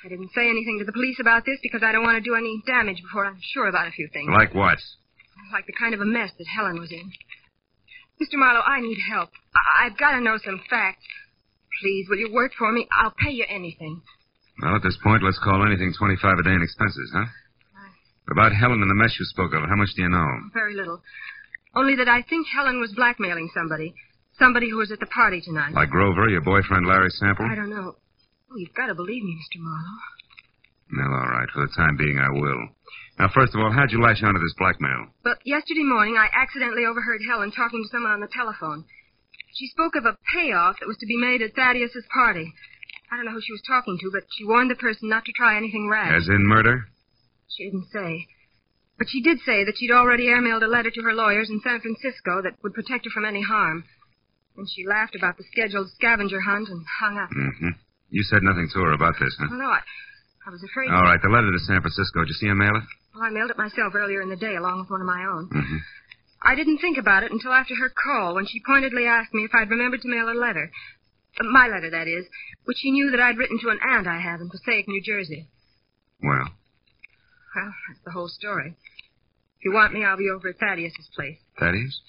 I 0.06 0.10
didn't 0.10 0.32
say 0.34 0.48
anything 0.50 0.78
to 0.80 0.86
the 0.86 0.94
police 0.94 1.18
about 1.20 1.46
this 1.46 1.58
because 1.62 1.82
I 1.84 1.92
don't 1.92 2.04
want 2.04 2.16
to 2.16 2.22
do 2.24 2.36
any 2.36 2.62
damage 2.66 3.02
before 3.02 3.26
I'm 3.26 3.40
sure 3.54 3.68
about 3.68 3.88
a 3.88 3.92
few 3.92 4.08
things. 4.14 4.30
Like 4.32 4.54
what? 4.54 4.78
Like 5.52 5.66
the 5.66 5.74
kind 5.74 5.94
of 5.94 6.00
a 6.02 6.06
mess 6.06 6.32
that 6.38 6.48
Helen 6.48 6.80
was 6.80 6.92
in. 6.92 7.12
Mr. 8.22 8.38
Marlowe, 8.38 8.62
I 8.66 8.82
need 8.82 8.98
help. 9.12 9.30
I- 9.56 9.86
I've 9.86 9.98
got 9.98 10.12
to 10.12 10.22
know 10.22 10.38
some 10.38 10.62
facts. 10.70 11.04
Please, 11.82 12.08
will 12.10 12.18
you 12.18 12.32
work 12.32 12.52
for 12.58 12.72
me? 12.72 12.88
I'll 12.92 13.14
pay 13.18 13.32
you 13.32 13.46
anything. 13.50 14.02
Well, 14.62 14.76
at 14.76 14.84
this 14.84 14.98
point, 15.04 15.24
let's 15.24 15.40
call 15.40 15.66
anything 15.66 15.94
25 15.98 16.40
a 16.40 16.44
day 16.44 16.54
in 16.54 16.62
expenses, 16.62 17.12
huh? 17.16 17.26
About 18.32 18.54
Helen 18.54 18.82
and 18.82 18.92
the 18.92 18.96
mess 18.96 19.16
you 19.18 19.26
spoke 19.26 19.54
of, 19.54 19.68
how 19.68 19.76
much 19.76 19.90
do 19.96 20.04
you 20.04 20.10
know? 20.10 20.28
Very 20.54 20.76
little. 20.76 21.02
Only 21.76 21.96
that 21.96 22.08
I 22.08 22.22
think 22.22 22.46
Helen 22.48 22.80
was 22.80 22.94
blackmailing 22.94 23.50
somebody. 23.54 23.94
Somebody 24.38 24.70
who 24.70 24.78
was 24.78 24.92
at 24.92 25.00
the 25.00 25.08
party 25.08 25.42
tonight. 25.42 25.74
Like 25.74 25.90
Grover, 25.90 26.30
your 26.30 26.42
boyfriend 26.42 26.86
Larry 26.86 27.10
Sample? 27.10 27.46
I 27.50 27.56
don't 27.56 27.70
know. 27.70 27.96
Oh, 28.52 28.58
you've 28.58 28.74
got 28.74 28.88
to 28.88 28.96
believe 28.96 29.24
me, 29.24 29.38
Mr. 29.38 29.62
Marlowe. 29.62 30.00
Well, 30.98 31.20
all 31.22 31.30
right. 31.30 31.50
For 31.54 31.62
the 31.66 31.74
time 31.76 31.98
being, 31.98 32.18
I 32.18 32.30
will. 32.32 32.70
Now, 33.20 33.30
first 33.34 33.54
of 33.54 33.62
all, 33.62 33.72
how'd 33.72 33.92
you 33.92 34.02
latch 34.02 34.24
onto 34.24 34.40
this 34.40 34.56
blackmail? 34.58 35.08
But 35.24 35.38
yesterday 35.46 35.84
morning, 35.84 36.18
I 36.18 36.30
accidentally 36.34 36.86
overheard 36.86 37.22
Helen 37.28 37.52
talking 37.52 37.84
to 37.84 37.90
someone 37.92 38.12
on 38.12 38.22
the 38.22 38.32
telephone. 38.34 38.86
She 39.54 39.68
spoke 39.68 39.96
of 39.96 40.06
a 40.06 40.18
payoff 40.34 40.78
that 40.80 40.88
was 40.88 40.98
to 40.98 41.06
be 41.06 41.18
made 41.18 41.42
at 41.42 41.54
Thaddeus's 41.54 42.06
party. 42.14 42.54
I 43.12 43.16
don't 43.16 43.26
know 43.26 43.34
who 43.34 43.42
she 43.42 43.52
was 43.52 43.64
talking 43.66 43.98
to, 44.00 44.12
but 44.12 44.24
she 44.38 44.46
warned 44.46 44.70
the 44.70 44.76
person 44.76 45.10
not 45.10 45.26
to 45.26 45.32
try 45.34 45.58
anything 45.58 45.90
rash. 45.90 46.14
As 46.14 46.28
in 46.28 46.46
murder? 46.46 46.88
She 47.50 47.66
didn't 47.66 47.90
say. 47.92 48.28
But 48.98 49.08
she 49.10 49.22
did 49.22 49.40
say 49.46 49.64
that 49.64 49.78
she'd 49.78 49.92
already 49.92 50.28
airmailed 50.28 50.62
a 50.62 50.68
letter 50.68 50.92
to 50.92 51.02
her 51.02 51.14
lawyers 51.14 51.50
in 51.50 51.62
San 51.64 51.80
Francisco 51.80 52.42
that 52.44 52.62
would 52.62 52.74
protect 52.74 53.06
her 53.06 53.12
from 53.12 53.26
any 53.26 53.42
harm. 53.42 53.86
And 54.58 54.68
she 54.70 54.86
laughed 54.86 55.16
about 55.16 55.38
the 55.38 55.48
scheduled 55.52 55.90
scavenger 55.96 56.42
hunt 56.42 56.68
and 56.68 56.86
hung 57.00 57.18
up. 57.18 57.30
Mm-hmm. 57.32 57.80
You 58.10 58.24
said 58.24 58.44
nothing 58.44 58.68
to 58.74 58.80
her 58.82 58.92
about 58.92 59.16
this, 59.20 59.34
huh? 59.40 59.48
Oh, 59.52 59.56
no, 59.56 59.72
I, 59.72 59.80
I 60.46 60.50
was 60.52 60.62
afraid. 60.64 60.92
All 60.92 61.04
right, 61.04 61.22
the 61.22 61.30
letter 61.30 61.52
to 61.52 61.60
San 61.60 61.80
Francisco. 61.82 62.22
Did 62.22 62.30
you 62.30 62.34
see 62.36 62.48
her 62.48 62.56
mail 62.56 62.76
it? 62.76 62.84
Well, 63.16 63.24
I 63.24 63.30
mailed 63.30 63.52
it 63.52 63.58
myself 63.58 63.96
earlier 63.96 64.22
in 64.22 64.30
the 64.30 64.36
day, 64.36 64.56
along 64.56 64.82
with 64.82 64.90
one 64.90 65.02
of 65.02 65.08
my 65.08 65.24
own. 65.26 65.50
Mm-hmm. 65.50 65.78
I 66.44 66.56
didn't 66.56 66.80
think 66.80 66.98
about 66.98 67.24
it 67.24 67.32
until 67.32 67.54
after 67.54 67.76
her 67.76 67.92
call, 67.92 68.36
when 68.36 68.46
she 68.48 68.62
pointedly 68.66 69.06
asked 69.06 69.34
me 69.34 69.44
if 69.44 69.52
I'd 69.54 69.70
remembered 69.70 70.02
to 70.02 70.10
mail 70.10 70.30
a 70.30 70.36
letter. 70.36 70.72
My 71.42 71.68
letter, 71.68 71.90
that 71.92 72.08
is, 72.08 72.26
which 72.66 72.78
she 72.80 72.92
knew 72.92 73.12
that 73.12 73.20
I'd 73.20 73.38
written 73.38 73.60
to 73.62 73.70
an 73.70 73.80
aunt 73.86 74.08
I 74.08 74.20
have 74.20 74.42
in 74.42 74.50
Passaic, 74.50 74.88
New 74.88 75.02
Jersey. 75.02 75.48
Well, 76.22 76.50
Well, 77.56 77.74
that's 77.88 78.00
the 78.06 78.12
whole 78.12 78.28
story. 78.28 78.76
If 79.60 79.66
you 79.66 79.72
want 79.74 79.94
me, 79.94 80.04
I'll 80.04 80.18
be 80.18 80.30
over 80.30 80.50
at 80.50 80.60
Thaddeus's 80.60 81.10
place. 81.16 81.38
Thaddeus? 81.60 82.02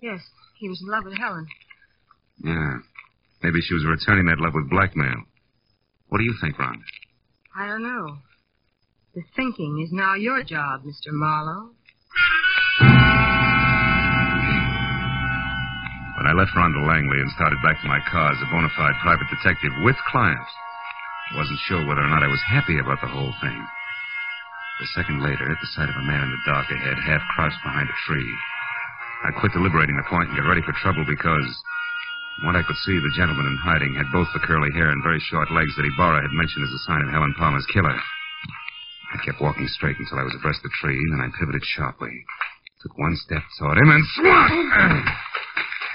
Yes, 0.00 0.20
he 0.58 0.68
was 0.68 0.80
in 0.82 0.88
love 0.88 1.04
with 1.04 1.16
Helen. 1.18 1.46
Yeah. 2.42 2.78
Maybe 3.42 3.60
she 3.60 3.74
was 3.74 3.84
returning 3.86 4.26
that 4.26 4.40
love 4.40 4.54
with 4.54 4.68
blackmail. 4.70 5.22
What 6.08 6.18
do 6.18 6.24
you 6.24 6.34
think, 6.40 6.58
Ron? 6.58 6.82
I 7.56 7.66
don't 7.68 7.82
know. 7.82 8.18
The 9.14 9.22
thinking 9.34 9.82
is 9.84 9.92
now 9.92 10.14
your 10.14 10.42
job, 10.44 10.82
Mr. 10.84 11.10
Marlowe. 11.12 11.70
I 16.26 16.34
left 16.34 16.58
Rhonda 16.58 16.82
Langley 16.82 17.22
and 17.22 17.30
started 17.38 17.62
back 17.62 17.78
to 17.78 17.86
my 17.86 18.02
car 18.10 18.34
as 18.34 18.42
a 18.42 18.50
bona 18.50 18.66
fide 18.74 18.98
private 18.98 19.30
detective 19.30 19.70
with 19.86 19.94
clients, 20.10 20.50
I 21.30 21.38
wasn't 21.38 21.62
sure 21.70 21.86
whether 21.86 22.02
or 22.02 22.10
not 22.10 22.26
I 22.26 22.30
was 22.30 22.42
happy 22.50 22.82
about 22.82 22.98
the 22.98 23.06
whole 23.06 23.30
thing. 23.38 23.54
A 24.82 24.86
second 24.98 25.22
later, 25.22 25.46
at 25.46 25.60
the 25.62 25.70
sight 25.78 25.86
of 25.86 25.94
a 25.94 26.02
man 26.02 26.26
in 26.26 26.34
the 26.34 26.42
dark 26.42 26.66
ahead, 26.66 26.98
half 26.98 27.22
crouched 27.30 27.62
behind 27.62 27.86
a 27.86 28.02
tree, 28.10 28.30
I 29.22 29.38
quit 29.38 29.54
deliberating 29.54 29.94
the 29.94 30.10
point 30.10 30.26
and 30.26 30.34
got 30.34 30.50
ready 30.50 30.66
for 30.66 30.74
trouble 30.82 31.06
because, 31.06 31.46
from 32.42 32.50
what 32.50 32.58
I 32.58 32.66
could 32.66 32.78
see, 32.82 32.98
the 32.98 33.14
gentleman 33.14 33.46
in 33.46 33.62
hiding 33.62 33.94
had 33.94 34.10
both 34.10 34.26
the 34.34 34.42
curly 34.42 34.74
hair 34.74 34.90
and 34.90 35.06
very 35.06 35.22
short 35.30 35.54
legs 35.54 35.78
that 35.78 35.86
Ybarra 35.86 36.26
had 36.26 36.34
mentioned 36.34 36.66
as 36.66 36.74
a 36.74 36.86
sign 36.90 37.06
of 37.06 37.14
Helen 37.14 37.38
Palmer's 37.38 37.70
killer. 37.70 37.94
I 37.94 39.22
kept 39.22 39.38
walking 39.38 39.70
straight 39.70 39.98
until 40.02 40.18
I 40.18 40.26
was 40.26 40.34
abreast 40.34 40.66
the 40.66 40.74
tree, 40.82 40.98
then 41.14 41.22
I 41.22 41.30
pivoted 41.38 41.62
sharply. 41.62 42.18
Took 42.82 42.98
one 42.98 43.14
step 43.14 43.46
toward 43.62 43.78
him 43.78 43.94
and 43.94 44.04
swung! 44.18 45.06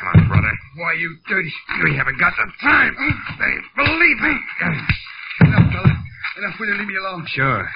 Come 0.01 0.09
on, 0.17 0.27
brother. 0.27 0.53
Why, 0.81 0.93
you 0.97 1.13
dirty... 1.29 1.53
We 1.85 1.95
haven't 1.95 2.17
got 2.17 2.33
the 2.33 2.49
time. 2.57 2.97
They 3.37 3.53
believe 3.77 4.17
me. 4.17 4.33
Enough, 5.45 5.71
fella. 5.71 5.93
Enough. 6.41 6.59
Will 6.59 6.67
you 6.67 6.77
leave 6.81 6.87
me 6.87 6.97
alone? 6.97 7.25
Sure. 7.29 7.69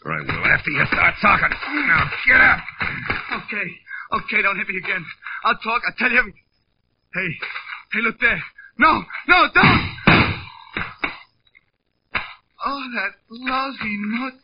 Sure 0.00 0.12
I 0.12 0.20
will, 0.24 0.44
after 0.48 0.70
you 0.70 0.84
start 0.86 1.14
talking. 1.20 1.52
Now, 1.86 2.08
get 2.26 2.40
up. 2.40 2.58
Okay. 3.44 3.68
Okay, 4.16 4.42
don't 4.42 4.56
hit 4.56 4.68
me 4.68 4.78
again. 4.78 5.04
I'll 5.44 5.58
talk. 5.58 5.82
I'll 5.86 5.94
tell 5.98 6.10
you 6.10 6.18
everything. 6.18 6.40
Hey. 7.12 7.28
Hey, 7.92 8.00
look 8.00 8.18
there. 8.18 8.42
No. 8.78 9.04
No, 9.28 9.48
don't. 9.52 9.92
Oh, 12.64 12.82
that 12.94 13.12
lousy 13.28 13.98
nut. 14.00 14.34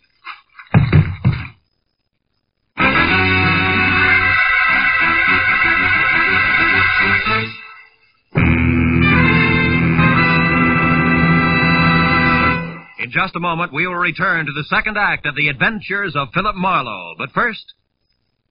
In 13.08 13.14
just 13.14 13.36
a 13.36 13.40
moment, 13.40 13.72
we 13.72 13.86
will 13.86 13.94
return 13.94 14.44
to 14.44 14.52
the 14.52 14.68
second 14.68 14.98
act 14.98 15.24
of 15.24 15.34
the 15.34 15.48
adventures 15.48 16.14
of 16.14 16.28
Philip 16.34 16.56
Marlowe. 16.56 17.14
But 17.16 17.32
first, 17.32 17.72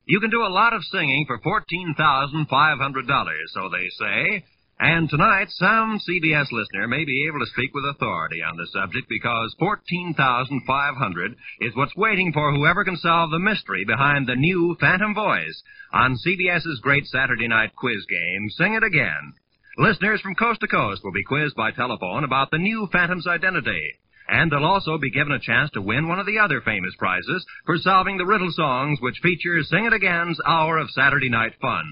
you 0.05 0.19
can 0.19 0.31
do 0.31 0.41
a 0.41 0.49
lot 0.49 0.73
of 0.73 0.83
singing 0.85 1.25
for 1.27 1.37
$14,500, 1.37 3.37
so 3.53 3.69
they 3.69 3.87
say. 3.99 4.43
And 4.79 5.07
tonight, 5.07 5.51
some 5.51 5.99
CBS 5.99 6.51
listener 6.51 6.87
may 6.87 7.05
be 7.05 7.27
able 7.27 7.37
to 7.37 7.51
speak 7.53 7.75
with 7.75 7.85
authority 7.85 8.41
on 8.41 8.57
the 8.57 8.65
subject 8.73 9.07
because 9.07 9.55
14,500 9.59 11.35
is 11.61 11.75
what's 11.75 11.95
waiting 11.95 12.33
for 12.33 12.51
whoever 12.51 12.83
can 12.83 12.97
solve 12.97 13.29
the 13.29 13.37
mystery 13.37 13.85
behind 13.85 14.25
the 14.25 14.35
new 14.35 14.75
Phantom 14.79 15.13
Voice 15.13 15.61
on 15.93 16.17
CBS's 16.25 16.79
great 16.81 17.05
Saturday 17.05 17.47
night 17.47 17.75
quiz 17.75 18.07
game, 18.09 18.49
Sing 18.57 18.73
It 18.73 18.81
Again. 18.81 19.33
Listeners 19.77 20.21
from 20.21 20.33
coast 20.33 20.61
to 20.61 20.67
coast 20.67 21.03
will 21.03 21.13
be 21.13 21.23
quizzed 21.23 21.55
by 21.55 21.69
telephone 21.69 22.23
about 22.23 22.49
the 22.49 22.57
new 22.57 22.89
Phantom's 22.91 23.27
identity. 23.27 23.93
And 24.37 24.51
they'll 24.51 24.63
also 24.63 24.99
be 24.99 25.09
given 25.09 25.31
a 25.31 25.39
chance 25.39 25.71
to 25.71 25.81
win 25.81 26.07
one 26.07 26.19
of 26.19 26.27
the 26.27 26.37
other 26.37 26.61
famous 26.61 26.93
prizes 26.99 27.43
for 27.65 27.75
solving 27.79 28.17
the 28.17 28.25
riddle 28.25 28.51
songs 28.51 28.99
which 29.01 29.17
feature 29.23 29.63
Sing 29.63 29.85
It 29.85 29.93
Again's 29.93 30.39
hour 30.45 30.77
of 30.77 30.91
Saturday 30.91 31.27
night 31.27 31.53
fun. 31.59 31.83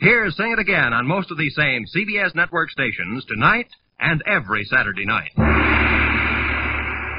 Here's 0.00 0.36
Sing 0.36 0.50
It 0.50 0.58
Again 0.58 0.92
on 0.92 1.06
most 1.06 1.30
of 1.30 1.38
these 1.38 1.54
same 1.54 1.84
CBS 1.94 2.34
network 2.34 2.70
stations 2.70 3.24
tonight 3.26 3.68
and 4.00 4.20
every 4.26 4.64
Saturday 4.64 5.06
night. 5.06 5.30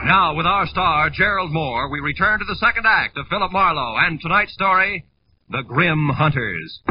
Now, 0.06 0.36
with 0.36 0.46
our 0.46 0.68
star, 0.68 1.10
Gerald 1.12 1.52
Mohr, 1.52 1.90
we 1.90 2.02
return 2.02 2.40
to 2.40 2.46
the 2.46 2.58
second 2.60 2.86
act 2.86 3.18
of 3.18 3.28
Philip 3.30 3.54
Marlowe 3.54 3.96
and 3.98 4.20
tonight's 4.20 4.52
story, 4.54 5.06
The 5.50 5.64
Grim 5.64 6.10
Hunters. 6.10 6.82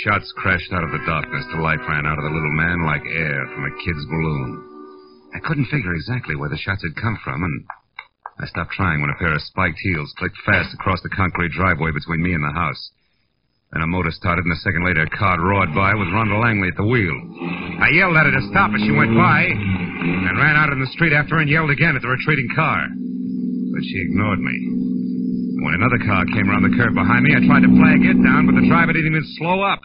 Shots 0.00 0.32
crashed 0.40 0.72
out 0.72 0.84
of 0.84 0.90
the 0.90 1.04
darkness, 1.04 1.44
the 1.52 1.60
light 1.60 1.78
ran 1.84 2.06
out 2.08 2.16
of 2.16 2.24
the 2.24 2.32
little 2.32 2.56
man 2.56 2.86
like 2.88 3.04
air 3.04 3.44
from 3.52 3.68
a 3.68 3.76
kid's 3.84 4.04
balloon. 4.08 4.50
I 5.36 5.40
couldn't 5.44 5.68
figure 5.68 5.94
exactly 5.94 6.34
where 6.34 6.48
the 6.48 6.56
shots 6.56 6.82
had 6.82 6.96
come 6.96 7.18
from, 7.22 7.44
and 7.44 7.64
I 8.40 8.46
stopped 8.46 8.72
trying 8.72 9.00
when 9.00 9.10
a 9.10 9.18
pair 9.20 9.34
of 9.34 9.42
spiked 9.42 9.78
heels 9.84 10.12
clicked 10.16 10.38
fast 10.46 10.72
across 10.72 11.02
the 11.02 11.12
concrete 11.12 11.52
driveway 11.52 11.92
between 11.92 12.22
me 12.22 12.32
and 12.32 12.42
the 12.42 12.56
house. 12.56 12.90
Then 13.72 13.82
a 13.82 13.86
motor 13.86 14.10
started, 14.10 14.44
and 14.44 14.52
a 14.56 14.64
second 14.64 14.84
later, 14.84 15.02
a 15.02 15.10
car 15.10 15.38
roared 15.38 15.74
by 15.74 15.94
with 15.94 16.08
Rhonda 16.08 16.40
Langley 16.40 16.68
at 16.68 16.76
the 16.76 16.88
wheel. 16.88 17.16
I 17.80 17.92
yelled 17.92 18.16
at 18.16 18.26
her 18.26 18.32
to 18.32 18.48
stop 18.48 18.72
as 18.74 18.80
she 18.80 18.92
went 18.96 19.14
by, 19.14 19.44
and 19.44 20.40
ran 20.40 20.56
out 20.56 20.72
in 20.72 20.80
the 20.80 20.92
street 20.96 21.12
after 21.12 21.36
her 21.36 21.40
and 21.40 21.50
yelled 21.50 21.70
again 21.70 21.96
at 21.96 22.02
the 22.02 22.08
retreating 22.08 22.48
car. 22.56 22.88
But 22.88 23.84
she 23.84 24.00
ignored 24.08 24.40
me. 24.40 24.91
When 25.62 25.78
another 25.78 26.02
car 26.02 26.26
came 26.26 26.50
around 26.50 26.66
the 26.66 26.74
curve 26.74 26.90
behind 26.90 27.22
me, 27.22 27.38
I 27.38 27.46
tried 27.46 27.62
to 27.62 27.70
flag 27.70 28.02
it 28.02 28.18
down, 28.18 28.50
but 28.50 28.58
the 28.58 28.66
driver 28.66 28.90
didn't 28.90 29.14
even 29.14 29.22
slow 29.38 29.62
up. 29.62 29.78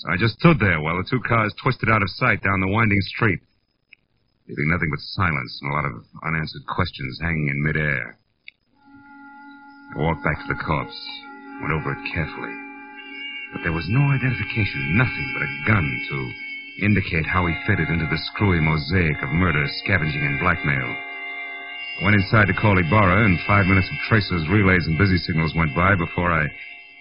So 0.00 0.08
I 0.08 0.16
just 0.16 0.40
stood 0.40 0.56
there 0.56 0.80
while 0.80 0.96
the 0.96 1.04
two 1.04 1.20
cars 1.28 1.52
twisted 1.60 1.92
out 1.92 2.00
of 2.00 2.08
sight 2.16 2.40
down 2.40 2.64
the 2.64 2.72
winding 2.72 3.04
street, 3.12 3.36
leaving 4.48 4.72
nothing 4.72 4.88
but 4.88 5.04
silence 5.12 5.52
and 5.60 5.68
a 5.68 5.74
lot 5.76 5.84
of 5.84 5.92
unanswered 6.24 6.64
questions 6.64 7.20
hanging 7.20 7.52
in 7.52 7.60
midair. 7.60 8.16
I 9.92 10.00
walked 10.00 10.24
back 10.24 10.40
to 10.40 10.48
the 10.48 10.62
corpse, 10.64 10.96
went 11.60 11.76
over 11.76 11.92
it 11.92 12.02
carefully. 12.14 12.54
But 13.52 13.60
there 13.68 13.76
was 13.76 13.84
no 13.92 14.00
identification, 14.00 14.96
nothing 14.96 15.26
but 15.36 15.44
a 15.44 15.52
gun 15.68 15.84
to 15.84 16.16
indicate 16.88 17.26
how 17.28 17.44
he 17.44 17.52
fitted 17.66 17.92
into 17.92 18.08
the 18.08 18.20
screwy 18.32 18.60
mosaic 18.60 19.20
of 19.20 19.36
murder, 19.36 19.68
scavenging, 19.84 20.24
and 20.24 20.40
blackmail. 20.40 20.88
I 21.98 22.04
went 22.04 22.14
inside 22.14 22.46
to 22.46 22.54
call 22.54 22.78
Ybarra, 22.78 23.26
and 23.26 23.38
five 23.42 23.66
minutes 23.66 23.90
of 23.90 23.98
tracers, 24.06 24.46
relays, 24.48 24.86
and 24.86 24.96
busy 24.96 25.18
signals 25.18 25.50
went 25.58 25.74
by 25.74 25.98
before 25.98 26.30
I 26.30 26.46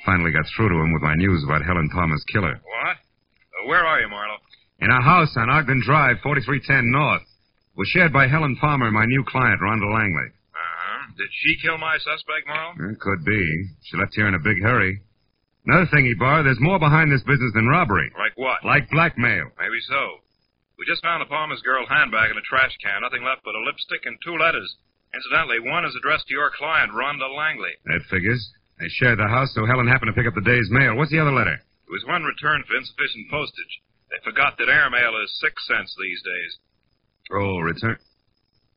finally 0.05 0.31
got 0.33 0.49
through 0.55 0.69
to 0.73 0.81
him 0.81 0.91
with 0.91 1.05
my 1.05 1.13
news 1.13 1.45
about 1.45 1.61
Helen 1.61 1.87
Palmer's 1.93 2.25
killer. 2.33 2.57
What? 2.57 2.97
Uh, 2.97 3.67
where 3.69 3.85
are 3.85 4.01
you, 4.01 4.09
Marlowe? 4.09 4.41
In 4.79 4.89
a 4.89 5.01
house 5.01 5.29
on 5.37 5.51
Ogden 5.53 5.85
Drive, 5.85 6.17
4310 6.25 6.89
North. 6.89 7.21
It 7.21 7.77
was 7.77 7.87
shared 7.93 8.11
by 8.11 8.25
Helen 8.25 8.57
Palmer 8.57 8.89
my 8.89 9.05
new 9.05 9.23
client, 9.27 9.61
Rhonda 9.61 9.85
Langley. 9.85 10.33
Uh-huh. 10.33 11.13
Did 11.13 11.29
she 11.45 11.61
kill 11.61 11.77
my 11.77 11.97
suspect, 12.01 12.49
Marlowe? 12.49 12.89
It 12.89 12.99
could 12.99 13.21
be. 13.23 13.43
She 13.85 13.97
left 14.01 14.17
here 14.17 14.27
in 14.27 14.33
a 14.33 14.41
big 14.41 14.63
hurry. 14.65 15.01
Another 15.67 15.85
thing, 15.93 16.07
Ybarra, 16.09 16.41
there's 16.41 16.59
more 16.59 16.79
behind 16.79 17.11
this 17.11 17.21
business 17.21 17.53
than 17.53 17.69
robbery. 17.69 18.09
Like 18.17 18.33
what? 18.33 18.65
Like 18.65 18.89
blackmail. 18.89 19.53
Maybe 19.61 19.77
so. 19.85 20.25
We 20.79 20.89
just 20.89 21.03
found 21.05 21.21
the 21.21 21.29
Palmer's 21.29 21.61
girl 21.61 21.85
handbag 21.85 22.31
in 22.31 22.37
a 22.37 22.45
trash 22.49 22.73
can. 22.81 23.05
Nothing 23.05 23.21
left 23.21 23.45
but 23.45 23.53
a 23.53 23.61
lipstick 23.61 24.01
and 24.05 24.17
two 24.25 24.37
letters. 24.41 24.73
Incidentally, 25.13 25.59
one 25.59 25.85
is 25.85 25.95
addressed 25.95 26.27
to 26.27 26.33
your 26.33 26.51
client, 26.57 26.91
Rhonda 26.91 27.27
Langley. 27.35 27.73
That 27.85 28.01
figures. 28.09 28.41
They 28.79 28.89
shared 28.89 29.17
the 29.19 29.27
house, 29.27 29.49
so 29.55 29.65
Helen 29.65 29.87
happened 29.87 30.13
to 30.13 30.17
pick 30.17 30.27
up 30.27 30.35
the 30.35 30.45
day's 30.45 30.69
mail. 30.69 30.95
What's 30.95 31.09
the 31.11 31.19
other 31.19 31.31
letter? 31.33 31.53
It 31.57 31.91
was 31.91 32.05
one 32.05 32.23
returned 32.23 32.65
for 32.67 32.75
insufficient 32.75 33.29
postage. 33.31 33.73
They 34.11 34.17
forgot 34.23 34.57
that 34.59 34.69
airmail 34.69 35.17
is 35.23 35.33
six 35.41 35.55
cents 35.67 35.95
these 35.99 36.21
days. 36.21 36.51
Oh, 37.33 37.59
return. 37.59 37.97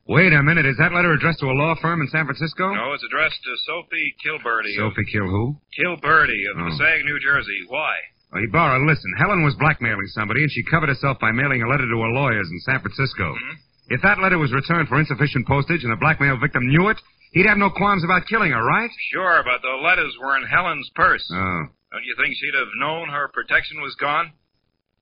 Wait 0.07 0.33
a 0.33 0.41
minute. 0.41 0.65
Is 0.65 0.77
that 0.77 0.91
letter 0.91 1.11
addressed 1.13 1.39
to 1.39 1.51
a 1.51 1.55
law 1.55 1.75
firm 1.79 2.01
in 2.01 2.07
San 2.09 2.25
Francisco? 2.25 2.73
No, 2.73 2.93
it's 2.93 3.03
addressed 3.05 3.37
to 3.43 3.53
Sophie 3.67 4.15
Kilberty. 4.23 4.73
of- 4.81 4.91
Sophie 4.91 5.05
Kill 5.11 5.27
who? 5.29 5.55
Kilberty 5.77 6.41
of 6.49 6.57
Oh. 6.59 6.65
Passaic, 6.71 7.05
New 7.05 7.19
Jersey. 7.19 7.61
Why? 7.67 7.95
Oh, 8.33 8.39
Ybarra, 8.41 8.83
listen. 8.87 9.11
Helen 9.19 9.43
was 9.43 9.55
blackmailing 9.55 10.07
somebody, 10.07 10.41
and 10.41 10.51
she 10.51 10.63
covered 10.63 10.89
herself 10.89 11.19
by 11.19 11.31
mailing 11.31 11.61
a 11.61 11.67
letter 11.69 11.85
to 11.87 12.01
her 12.01 12.09
lawyers 12.15 12.49
in 12.49 12.59
San 12.61 12.79
Francisco. 12.81 13.35
Mhm. 13.35 13.55
If 13.91 13.99
that 14.07 14.23
letter 14.23 14.39
was 14.39 14.55
returned 14.55 14.87
for 14.87 14.99
insufficient 14.99 15.43
postage 15.45 15.83
and 15.83 15.91
the 15.91 15.99
blackmail 15.99 16.39
victim 16.39 16.63
knew 16.63 16.87
it, 16.87 16.95
he'd 17.35 17.45
have 17.45 17.59
no 17.59 17.69
qualms 17.69 18.07
about 18.07 18.23
killing 18.23 18.55
her, 18.55 18.63
right? 18.63 18.89
Sure, 19.11 19.43
but 19.43 19.59
the 19.59 19.75
letters 19.83 20.15
were 20.15 20.37
in 20.39 20.47
Helen's 20.47 20.89
purse. 20.95 21.27
Oh. 21.27 21.67
Don't 21.91 22.07
you 22.07 22.15
think 22.15 22.39
she'd 22.39 22.55
have 22.55 22.71
known 22.79 23.09
her 23.11 23.27
protection 23.35 23.83
was 23.83 23.95
gone? 23.99 24.31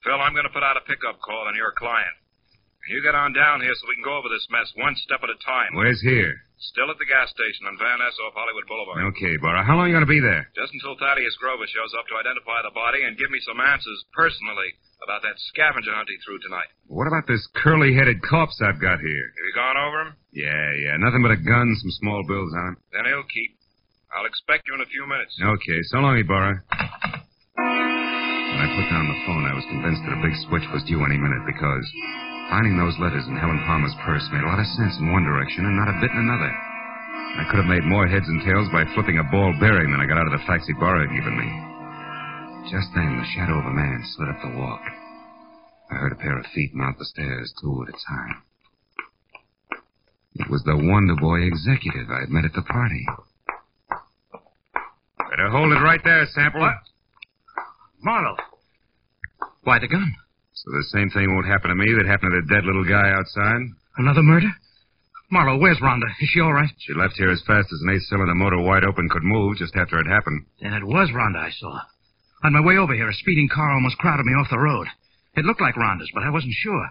Phil, 0.04 0.18
I'm 0.18 0.34
going 0.34 0.50
to 0.50 0.56
put 0.56 0.66
out 0.66 0.74
a 0.74 0.82
pickup 0.90 1.22
call 1.22 1.46
on 1.46 1.54
your 1.56 1.72
client. 1.78 2.18
You 2.90 3.04
get 3.06 3.14
on 3.14 3.34
down 3.34 3.62
here 3.62 3.78
so 3.78 3.86
we 3.86 3.94
can 3.94 4.04
go 4.04 4.18
over 4.18 4.30
this 4.30 4.48
mess 4.50 4.74
one 4.74 4.96
step 4.98 5.22
at 5.22 5.30
a 5.30 5.38
time. 5.46 5.78
Where's 5.78 6.02
here? 6.02 6.49
Still 6.60 6.92
at 6.92 7.00
the 7.00 7.08
gas 7.08 7.32
station 7.32 7.72
on 7.72 7.80
Van 7.80 8.04
Ness 8.04 8.20
off 8.20 8.36
Hollywood 8.36 8.68
Boulevard. 8.68 9.00
Okay, 9.16 9.40
Ybarra. 9.40 9.64
How 9.64 9.80
long 9.80 9.88
are 9.88 9.92
you 9.92 9.96
going 9.96 10.04
to 10.04 10.12
be 10.12 10.20
there? 10.20 10.44
Just 10.60 10.76
until 10.76 11.00
Thaddeus 11.00 11.40
Grover 11.40 11.64
shows 11.72 11.96
up 11.96 12.04
to 12.12 12.20
identify 12.20 12.60
the 12.68 12.76
body 12.76 13.08
and 13.08 13.16
give 13.16 13.32
me 13.32 13.40
some 13.48 13.64
answers 13.64 14.00
personally 14.12 14.76
about 15.00 15.24
that 15.24 15.40
scavenger 15.56 15.96
hunt 15.96 16.12
he 16.12 16.20
threw 16.20 16.36
tonight. 16.44 16.68
What 16.92 17.08
about 17.08 17.24
this 17.32 17.40
curly-headed 17.64 18.20
corpse 18.28 18.60
I've 18.60 18.84
got 18.84 19.00
here? 19.00 19.26
Have 19.40 19.46
you 19.48 19.56
gone 19.56 19.80
over 19.80 19.98
him? 20.04 20.12
Yeah, 20.36 20.68
yeah. 20.84 21.00
Nothing 21.00 21.24
but 21.24 21.32
a 21.32 21.40
gun, 21.40 21.72
some 21.80 21.96
small 22.04 22.28
bills 22.28 22.52
on 22.52 22.76
him. 22.76 22.78
Then 22.92 23.08
he'll 23.08 23.24
keep. 23.32 23.56
I'll 24.12 24.28
expect 24.28 24.68
you 24.68 24.76
in 24.76 24.84
a 24.84 24.90
few 24.92 25.08
minutes. 25.08 25.32
Okay, 25.40 25.80
so 25.96 26.04
long, 26.04 26.20
Ybarra. 26.20 26.60
When 27.56 28.60
I 28.60 28.68
put 28.76 28.88
down 28.92 29.08
the 29.08 29.20
phone, 29.24 29.48
I 29.48 29.56
was 29.56 29.64
convinced 29.72 30.04
that 30.04 30.18
a 30.18 30.22
big 30.28 30.36
switch 30.52 30.68
was 30.76 30.84
due 30.84 31.00
any 31.08 31.16
minute 31.16 31.46
because 31.48 31.86
finding 32.50 32.76
those 32.76 32.98
letters 32.98 33.26
in 33.30 33.38
Helen 33.38 33.62
Palmer's 33.66 33.96
purse 34.04 34.26
made 34.34 34.44
a 34.44 34.50
lot 34.50 34.60
of 34.60 34.66
sense 34.76 34.98
in 34.98 35.14
one 35.14 35.24
direction 35.24 35.66
and 35.66 35.78
not 35.78 35.94
a 35.94 36.02
bit 36.02 36.12
in 36.12 36.26
another. 36.26 36.50
I 36.50 37.46
could 37.46 37.62
have 37.62 37.70
made 37.70 37.86
more 37.86 38.10
heads 38.10 38.26
and 38.28 38.42
tails 38.42 38.68
by 38.74 38.90
flipping 38.98 39.22
a 39.22 39.30
ball 39.30 39.54
bearing 39.62 39.94
than 39.94 40.02
I 40.02 40.10
got 40.10 40.18
out 40.18 40.26
of 40.26 40.34
the 40.34 40.46
facts 40.50 40.66
Ybarra 40.66 41.06
had 41.06 41.14
given 41.14 41.38
me. 41.38 41.50
Just 42.74 42.90
then, 42.98 43.22
the 43.22 43.32
shadow 43.38 43.62
of 43.62 43.70
a 43.70 43.74
man 43.74 44.02
slid 44.18 44.30
up 44.30 44.42
the 44.42 44.58
walk. 44.58 44.82
I 45.92 45.96
heard 45.96 46.12
a 46.12 46.22
pair 46.22 46.38
of 46.38 46.46
feet 46.54 46.74
mount 46.74 46.98
the 46.98 47.06
stairs, 47.06 47.54
two 47.62 47.86
at 47.86 47.94
a 47.94 47.98
time. 48.10 48.42
It 50.36 50.50
was 50.50 50.64
the 50.64 50.78
Wonder 50.78 51.16
Boy 51.16 51.42
executive 51.42 52.10
I 52.10 52.22
had 52.22 52.30
met 52.30 52.46
at 52.46 52.54
the 52.54 52.62
party. 52.62 53.06
Better 55.30 55.50
hold 55.50 55.72
it 55.72 55.82
right 55.82 56.02
there, 56.04 56.26
Sample. 56.34 56.62
What? 56.62 56.74
Marlowe. 58.02 58.38
Why 59.64 59.80
the 59.80 59.88
gun? 59.88 60.16
So 60.64 60.72
the 60.76 60.92
same 60.92 61.10
thing 61.10 61.32
won't 61.34 61.48
happen 61.48 61.70
to 61.72 61.76
me 61.76 61.88
that 61.96 62.06
happened 62.06 62.36
to 62.36 62.42
the 62.44 62.52
dead 62.52 62.68
little 62.68 62.84
guy 62.84 63.08
outside? 63.16 63.64
Another 63.96 64.22
murder? 64.22 64.52
Marlowe, 65.32 65.58
where's 65.58 65.80
Rhonda? 65.80 66.10
Is 66.20 66.30
she 66.34 66.42
all 66.42 66.52
right? 66.52 66.70
She 66.80 66.94
left 66.94 67.16
here 67.16 67.30
as 67.32 67.42
fast 67.48 67.72
as 67.72 67.80
an 67.80 67.96
eight-cylinder 67.96 68.36
motor 68.36 68.60
wide 68.60 68.84
open 68.84 69.08
could 69.08 69.24
move 69.24 69.56
just 69.58 69.76
after 69.78 70.00
it 70.00 70.08
happened. 70.08 70.46
Then 70.60 70.74
it 70.74 70.84
was 70.84 71.12
Rhonda 71.16 71.38
I 71.38 71.52
saw. 71.52 71.80
On 72.44 72.52
my 72.52 72.60
way 72.60 72.76
over 72.76 72.94
here, 72.94 73.08
a 73.08 73.14
speeding 73.14 73.48
car 73.48 73.72
almost 73.72 74.00
crowded 74.00 74.26
me 74.26 74.34
off 74.34 74.50
the 74.50 74.60
road. 74.60 74.88
It 75.38 75.46
looked 75.46 75.62
like 75.62 75.76
Rhonda's, 75.76 76.12
but 76.14 76.24
I 76.24 76.30
wasn't 76.30 76.56
sure. 76.60 76.90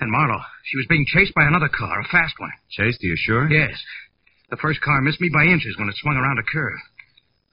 And 0.00 0.10
Marlowe, 0.10 0.42
she 0.64 0.76
was 0.76 0.86
being 0.88 1.06
chased 1.06 1.34
by 1.34 1.44
another 1.46 1.68
car, 1.68 2.00
a 2.00 2.08
fast 2.10 2.34
one. 2.38 2.50
Chased, 2.70 2.98
are 3.04 3.06
you 3.06 3.16
sure? 3.16 3.50
Yes. 3.50 3.78
The 4.50 4.56
first 4.56 4.80
car 4.80 5.00
missed 5.02 5.20
me 5.20 5.30
by 5.32 5.44
inches 5.44 5.76
when 5.78 5.88
it 5.88 5.94
swung 5.98 6.16
around 6.16 6.38
a 6.38 6.42
curve. 6.42 6.80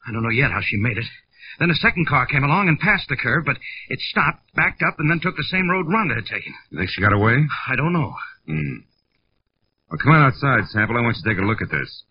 I 0.07 0.11
don't 0.11 0.23
know 0.23 0.29
yet 0.33 0.51
how 0.51 0.61
she 0.63 0.77
made 0.77 0.97
it. 0.97 1.05
Then 1.59 1.69
a 1.69 1.75
second 1.75 2.07
car 2.07 2.25
came 2.25 2.43
along 2.43 2.67
and 2.67 2.79
passed 2.79 3.07
the 3.09 3.15
curve, 3.15 3.45
but 3.45 3.57
it 3.89 3.99
stopped, 3.99 4.41
backed 4.55 4.81
up, 4.81 4.95
and 4.99 5.09
then 5.09 5.19
took 5.19 5.35
the 5.35 5.51
same 5.51 5.69
road 5.69 5.85
Rhonda 5.87 6.15
had 6.15 6.25
taken. 6.25 6.53
You 6.69 6.79
think 6.79 6.89
she 6.89 7.01
got 7.01 7.13
away? 7.13 7.37
I 7.67 7.75
don't 7.75 7.93
know. 7.93 8.13
Hmm. 8.47 8.87
Well, 9.89 9.99
come 10.01 10.13
on 10.13 10.25
outside, 10.25 10.67
Sample. 10.69 10.97
I 10.97 11.01
want 11.01 11.17
you 11.17 11.23
to 11.23 11.29
take 11.29 11.43
a 11.43 11.45
look 11.45 11.61
at 11.61 11.69
this. 11.69 12.03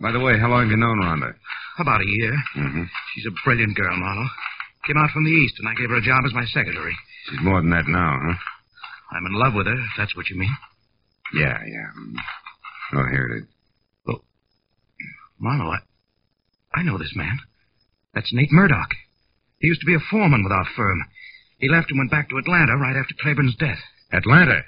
By 0.00 0.12
the 0.12 0.20
way, 0.20 0.38
how 0.38 0.48
long 0.48 0.62
have 0.62 0.70
you 0.70 0.76
known 0.76 1.00
Rhonda? 1.00 1.34
About 1.78 2.02
a 2.02 2.06
year. 2.06 2.34
Mm-hmm. 2.56 2.84
She's 3.14 3.26
a 3.26 3.34
brilliant 3.44 3.74
girl, 3.74 3.96
Marlowe. 3.96 4.28
Came 4.86 4.98
out 4.98 5.10
from 5.10 5.24
the 5.24 5.30
East, 5.30 5.54
and 5.58 5.68
I 5.68 5.74
gave 5.74 5.88
her 5.88 5.96
a 5.96 6.02
job 6.02 6.24
as 6.26 6.34
my 6.34 6.44
secretary. 6.44 6.94
She's 7.30 7.40
more 7.42 7.60
than 7.60 7.70
that 7.70 7.88
now, 7.88 8.20
huh? 8.20 8.36
I'm 9.16 9.26
in 9.26 9.32
love 9.32 9.54
with 9.54 9.66
her, 9.66 9.74
if 9.74 9.94
that's 9.96 10.14
what 10.14 10.28
you 10.28 10.38
mean. 10.38 10.54
Yeah, 11.34 11.58
yeah. 11.66 11.88
Mm. 11.98 12.14
Oh, 12.94 13.06
here 13.10 13.26
it 13.26 13.42
is. 13.42 13.48
Marlowe, 15.40 15.72
I, 15.72 15.78
I 16.74 16.82
know 16.82 16.98
this 16.98 17.14
man. 17.14 17.38
That's 18.14 18.32
Nate 18.32 18.52
Murdoch. 18.52 18.90
He 19.58 19.68
used 19.68 19.80
to 19.80 19.86
be 19.86 19.94
a 19.94 20.08
foreman 20.10 20.42
with 20.42 20.52
our 20.52 20.66
firm. 20.76 20.98
He 21.58 21.68
left 21.68 21.90
and 21.90 21.98
went 21.98 22.10
back 22.10 22.28
to 22.28 22.36
Atlanta 22.36 22.76
right 22.76 22.96
after 22.96 23.14
Claiborne's 23.20 23.56
death. 23.56 23.78
Atlanta. 24.12 24.62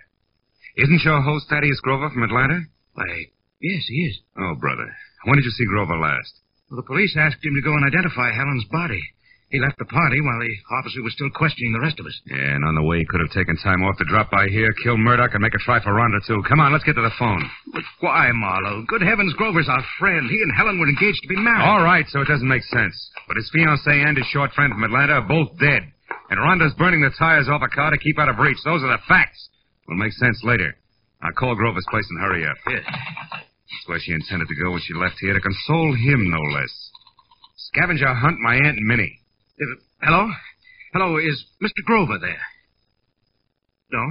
Isn't 0.76 1.04
your 1.04 1.20
host 1.22 1.46
Thaddeus 1.48 1.80
Grover 1.80 2.10
from 2.10 2.22
Atlanta? 2.22 2.62
Why, 2.94 3.26
yes, 3.60 3.84
he 3.88 4.06
is. 4.06 4.18
Oh, 4.38 4.54
brother. 4.54 4.88
When 5.24 5.36
did 5.36 5.44
you 5.44 5.50
see 5.50 5.66
Grover 5.66 5.98
last? 5.98 6.32
Well, 6.70 6.76
the 6.76 6.86
police 6.86 7.16
asked 7.18 7.44
him 7.44 7.54
to 7.54 7.62
go 7.62 7.74
and 7.74 7.84
identify 7.84 8.32
Helen's 8.32 8.64
body. 8.70 9.02
He 9.50 9.62
left 9.62 9.78
the 9.78 9.86
party 9.86 10.18
while 10.20 10.42
the 10.42 10.54
officer 10.74 11.02
was 11.06 11.14
still 11.14 11.30
questioning 11.30 11.72
the 11.72 11.80
rest 11.80 12.00
of 12.02 12.06
us. 12.06 12.18
Yeah, 12.26 12.58
and 12.58 12.64
on 12.66 12.74
the 12.74 12.82
way, 12.82 12.98
he 12.98 13.06
could 13.06 13.22
have 13.22 13.30
taken 13.30 13.54
time 13.62 13.84
off 13.86 13.96
to 13.98 14.04
drop 14.04 14.28
by 14.28 14.48
here, 14.50 14.74
kill 14.82 14.98
Murdoch, 14.98 15.34
and 15.34 15.42
make 15.42 15.54
a 15.54 15.62
try 15.62 15.78
for 15.78 15.94
Rhonda, 15.94 16.18
too. 16.26 16.42
Come 16.50 16.58
on, 16.58 16.72
let's 16.72 16.82
get 16.82 16.98
to 16.98 17.06
the 17.06 17.14
phone. 17.14 17.46
But 17.72 17.86
why, 18.00 18.32
Marlowe? 18.34 18.82
Good 18.90 19.06
heavens, 19.06 19.34
Grover's 19.38 19.68
our 19.70 19.84
friend. 20.00 20.26
He 20.28 20.42
and 20.42 20.50
Helen 20.56 20.80
were 20.80 20.90
engaged 20.90 21.22
to 21.22 21.28
be 21.30 21.38
married. 21.38 21.62
All 21.62 21.82
right, 21.82 22.04
so 22.10 22.20
it 22.20 22.28
doesn't 22.28 22.48
make 22.48 22.64
sense. 22.64 22.94
But 23.28 23.38
his 23.38 23.50
fiancée 23.54 24.02
and 24.02 24.18
his 24.18 24.26
short 24.26 24.50
friend 24.50 24.72
from 24.72 24.82
Atlanta 24.82 25.22
are 25.22 25.28
both 25.28 25.54
dead. 25.60 25.82
And 26.30 26.40
Rhonda's 26.42 26.74
burning 26.74 27.02
the 27.02 27.14
tires 27.16 27.46
off 27.48 27.62
a 27.62 27.70
car 27.70 27.92
to 27.92 27.98
keep 27.98 28.18
out 28.18 28.28
of 28.28 28.38
reach. 28.38 28.58
Those 28.64 28.82
are 28.82 28.90
the 28.90 29.02
facts. 29.06 29.48
Will 29.86 29.94
make 29.94 30.12
sense 30.12 30.42
later. 30.42 30.74
I'll 31.22 31.32
call 31.32 31.54
Grover's 31.54 31.86
place 31.88 32.06
and 32.10 32.18
hurry 32.20 32.44
up. 32.44 32.56
Yes. 32.66 32.82
That's 32.82 33.86
where 33.86 34.00
she 34.02 34.10
intended 34.10 34.48
to 34.48 34.58
go 34.58 34.72
when 34.72 34.82
she 34.82 34.94
left 34.94 35.16
here, 35.20 35.34
to 35.34 35.40
console 35.40 35.94
him, 35.94 36.30
no 36.30 36.42
less. 36.50 36.90
Scavenger 37.70 38.12
hunt 38.12 38.40
my 38.40 38.56
Aunt 38.56 38.78
Minnie. 38.82 39.20
Uh, 39.60 39.64
hello? 40.02 40.28
Hello, 40.92 41.16
is 41.16 41.44
Mr. 41.62 41.84
Grover 41.84 42.18
there? 42.20 42.40
No? 43.92 44.04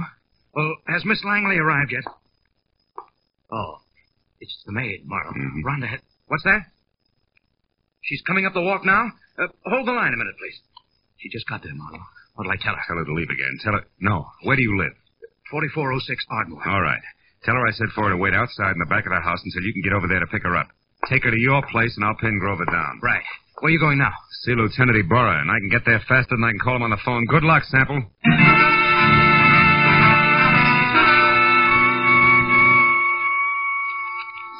Well, 0.54 0.74
has 0.88 1.04
Miss 1.04 1.22
Langley 1.24 1.56
arrived 1.58 1.92
yet? 1.92 2.04
Oh, 3.52 3.76
it's 4.40 4.56
the 4.66 4.72
maid, 4.72 5.02
Marlowe. 5.06 5.32
Mhm. 5.32 5.62
Rhonda 5.64 5.88
had... 5.88 6.00
What's 6.26 6.42
that? 6.44 6.66
She's 8.02 8.22
coming 8.26 8.46
up 8.46 8.54
the 8.54 8.62
walk 8.62 8.84
now? 8.84 9.12
Uh, 9.38 9.46
hold 9.66 9.86
the 9.86 9.92
line 9.92 10.14
a 10.14 10.16
minute, 10.16 10.34
please. 10.38 10.58
She 11.18 11.28
just 11.28 11.46
got 11.48 11.62
there, 11.62 11.74
Marlowe. 11.74 12.02
What'll 12.34 12.52
I 12.52 12.56
tell 12.56 12.74
her? 12.74 12.82
Tell 12.86 12.96
her 12.96 13.04
to 13.04 13.14
leave 13.14 13.30
again. 13.30 13.58
Tell 13.62 13.74
her. 13.74 13.84
No. 14.00 14.26
Where 14.42 14.56
do 14.56 14.62
you 14.62 14.76
live? 14.78 14.92
4406 15.50 16.24
Ardmore. 16.30 16.68
All 16.68 16.80
right. 16.82 17.02
Tell 17.44 17.54
her 17.54 17.66
I 17.66 17.70
said 17.72 17.88
for 17.94 18.04
her 18.04 18.10
to 18.10 18.16
wait 18.16 18.34
outside 18.34 18.72
in 18.72 18.78
the 18.78 18.86
back 18.90 19.06
of 19.06 19.12
the 19.12 19.20
house 19.20 19.40
until 19.44 19.62
you 19.62 19.72
can 19.72 19.82
get 19.82 19.92
over 19.92 20.08
there 20.08 20.20
to 20.20 20.26
pick 20.26 20.42
her 20.42 20.56
up. 20.56 20.68
Take 21.08 21.22
her 21.24 21.30
to 21.30 21.38
your 21.38 21.62
place, 21.70 21.94
and 21.96 22.04
I'll 22.04 22.16
pin 22.16 22.38
Grover 22.40 22.64
down. 22.64 22.98
Right. 23.02 23.22
Where 23.60 23.70
are 23.70 23.72
you 23.72 23.80
going 23.80 23.96
now? 23.96 24.12
See 24.44 24.52
Lieutenant 24.52 25.00
Ybarra, 25.00 25.40
and 25.40 25.50
I 25.50 25.56
can 25.56 25.72
get 25.72 25.80
there 25.88 26.00
faster 26.04 26.36
than 26.36 26.44
I 26.44 26.52
can 26.52 26.60
call 26.60 26.76
him 26.76 26.84
on 26.84 26.92
the 26.92 27.00
phone. 27.00 27.24
Good 27.24 27.42
luck, 27.42 27.64
Sample. 27.64 28.04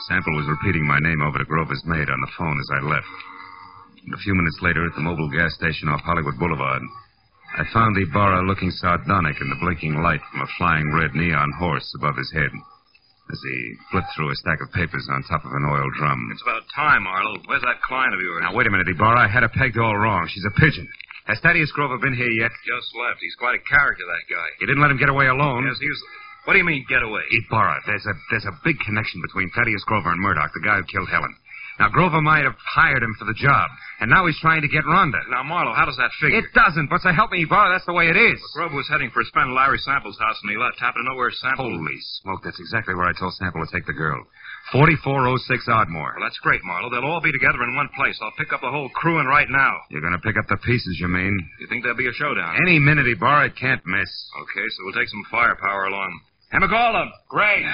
Sample 0.09 0.33
was 0.33 0.49
repeating 0.49 0.89
my 0.89 0.97
name 1.05 1.21
over 1.21 1.37
to 1.37 1.45
Grover's 1.45 1.85
maid 1.85 2.09
on 2.09 2.21
the 2.25 2.33
phone 2.39 2.57
as 2.57 2.71
I 2.73 2.81
left. 2.89 3.13
And 4.07 4.15
a 4.15 4.23
few 4.25 4.33
minutes 4.33 4.57
later, 4.63 4.87
at 4.87 4.95
the 4.97 5.05
Mobil 5.05 5.29
gas 5.29 5.53
station 5.61 5.93
off 5.93 6.01
Hollywood 6.01 6.39
Boulevard, 6.39 6.81
I 7.59 7.69
found 7.75 8.01
Ybarra 8.01 8.49
looking 8.49 8.71
sardonic 8.71 9.37
in 9.43 9.51
the 9.51 9.61
blinking 9.61 10.01
light 10.01 10.25
from 10.33 10.41
a 10.41 10.53
flying 10.57 10.89
red 10.97 11.13
neon 11.13 11.53
horse 11.61 11.85
above 12.01 12.17
his 12.17 12.33
head 12.33 12.51
as 13.33 13.41
he 13.43 13.75
flipped 13.91 14.11
through 14.15 14.31
a 14.31 14.37
stack 14.39 14.63
of 14.63 14.71
papers 14.71 15.07
on 15.11 15.23
top 15.27 15.45
of 15.45 15.51
an 15.51 15.67
oil 15.67 15.89
drum. 15.99 16.31
It's 16.31 16.43
about 16.47 16.63
time, 16.75 17.03
Marlowe. 17.03 17.43
Where's 17.47 17.63
that 17.67 17.83
client 17.83 18.15
of 18.15 18.21
yours? 18.23 18.43
Now, 18.43 18.55
wait 18.55 18.67
a 18.67 18.71
minute, 18.71 18.87
Ybarra. 18.87 19.27
I 19.27 19.29
had 19.29 19.43
her 19.43 19.51
pegged 19.51 19.79
all 19.79 19.97
wrong. 19.97 20.31
She's 20.31 20.47
a 20.47 20.55
pigeon. 20.55 20.87
Has 21.27 21.43
Thaddeus 21.43 21.75
Grover 21.75 21.99
been 21.99 22.15
here 22.15 22.31
yet? 22.31 22.55
Just 22.63 22.87
left. 22.95 23.19
He's 23.19 23.35
quite 23.35 23.59
a 23.59 23.63
character, 23.67 24.07
that 24.07 24.25
guy. 24.31 24.47
You 24.63 24.71
didn't 24.71 24.83
let 24.83 24.95
him 24.95 24.99
get 24.99 25.11
away 25.11 25.27
alone. 25.27 25.67
Yes, 25.67 25.75
he 25.83 25.91
was. 25.91 26.01
What 26.47 26.55
do 26.55 26.63
you 26.63 26.69
mean, 26.69 26.87
get 26.87 27.03
away? 27.03 27.27
Ybarra, 27.27 27.83
there's 27.91 28.07
a 28.07 28.15
there's 28.31 28.47
a 28.47 28.55
big 28.63 28.79
connection 28.87 29.19
between 29.27 29.51
Thaddeus 29.51 29.83
Grover 29.91 30.15
and 30.15 30.23
Murdoch, 30.23 30.55
the 30.55 30.63
guy 30.63 30.79
who 30.79 30.87
killed 30.87 31.11
Helen. 31.11 31.35
Now, 31.79 31.89
Grover 31.93 32.23
might 32.23 32.45
have 32.45 32.57
hired 32.57 33.03
him 33.03 33.15
for 33.19 33.27
the 33.29 33.37
job, 33.37 33.69
and 34.01 34.09
now 34.09 34.25
he's 34.25 34.39
trying 34.41 34.63
to 34.63 34.69
get 34.69 34.85
Rhonda. 34.85 35.21
Now, 35.29 35.43
Marlowe, 35.45 35.77
how 35.77 35.85
does 35.85 35.97
that 36.01 36.09
figure? 36.21 36.41
It 36.41 36.49
doesn't, 36.57 36.89
but 36.89 37.03
so 37.05 37.13
help 37.13 37.33
me, 37.33 37.45
Ybarra, 37.45 37.69
that's 37.69 37.85
the 37.85 37.93
way 37.93 38.09
it 38.09 38.17
is. 38.17 38.41
Grover 38.57 38.77
was 38.77 38.89
heading 38.89 39.11
for 39.13 39.21
a 39.21 39.27
spend 39.29 39.51
at 39.51 39.55
Larry 39.55 39.77
Sample's 39.85 40.19
house, 40.19 40.41
and 40.43 40.51
he 40.51 40.57
left. 40.57 40.81
Happened 40.81 41.05
to 41.05 41.13
know 41.13 41.17
where 41.17 41.31
Sample... 41.31 41.69
Holy 41.69 42.01
smoke, 42.25 42.41
that's 42.43 42.61
exactly 42.61 42.95
where 42.95 43.05
I 43.05 43.13
told 43.13 43.35
Sample 43.37 43.61
to 43.61 43.69
take 43.69 43.85
the 43.85 43.93
girl. 43.93 44.25
4406 44.73 45.69
Ardmore. 45.69 46.17
Well, 46.17 46.25
that's 46.25 46.41
great, 46.41 46.65
Marlowe. 46.65 46.91
They'll 46.91 47.05
all 47.05 47.21
be 47.21 47.31
together 47.31 47.63
in 47.63 47.77
one 47.77 47.89
place. 47.95 48.19
I'll 48.25 48.35
pick 48.41 48.53
up 48.53 48.61
the 48.65 48.73
whole 48.73 48.89
crew 48.91 49.21
in 49.21 49.27
right 49.27 49.49
now. 49.49 49.77
You're 49.91 50.01
going 50.01 50.17
to 50.17 50.25
pick 50.25 50.37
up 50.41 50.49
the 50.49 50.57
pieces, 50.65 50.97
you 50.99 51.09
mean? 51.09 51.37
You 51.61 51.69
think 51.69 51.85
there'll 51.85 51.97
be 51.97 52.09
a 52.09 52.17
showdown? 52.17 52.57
Any 52.67 52.79
minute, 52.81 53.07
Ybarra, 53.07 53.53
it 53.53 53.57
can't 53.61 53.85
miss. 53.85 54.11
Okay, 54.43 54.67
so 54.73 54.79
we'll 54.85 54.97
take 54.97 55.09
some 55.09 55.25
firepower 55.31 55.87
along. 55.87 56.21
Hemagala, 56.53 57.11
Gray, 57.29 57.65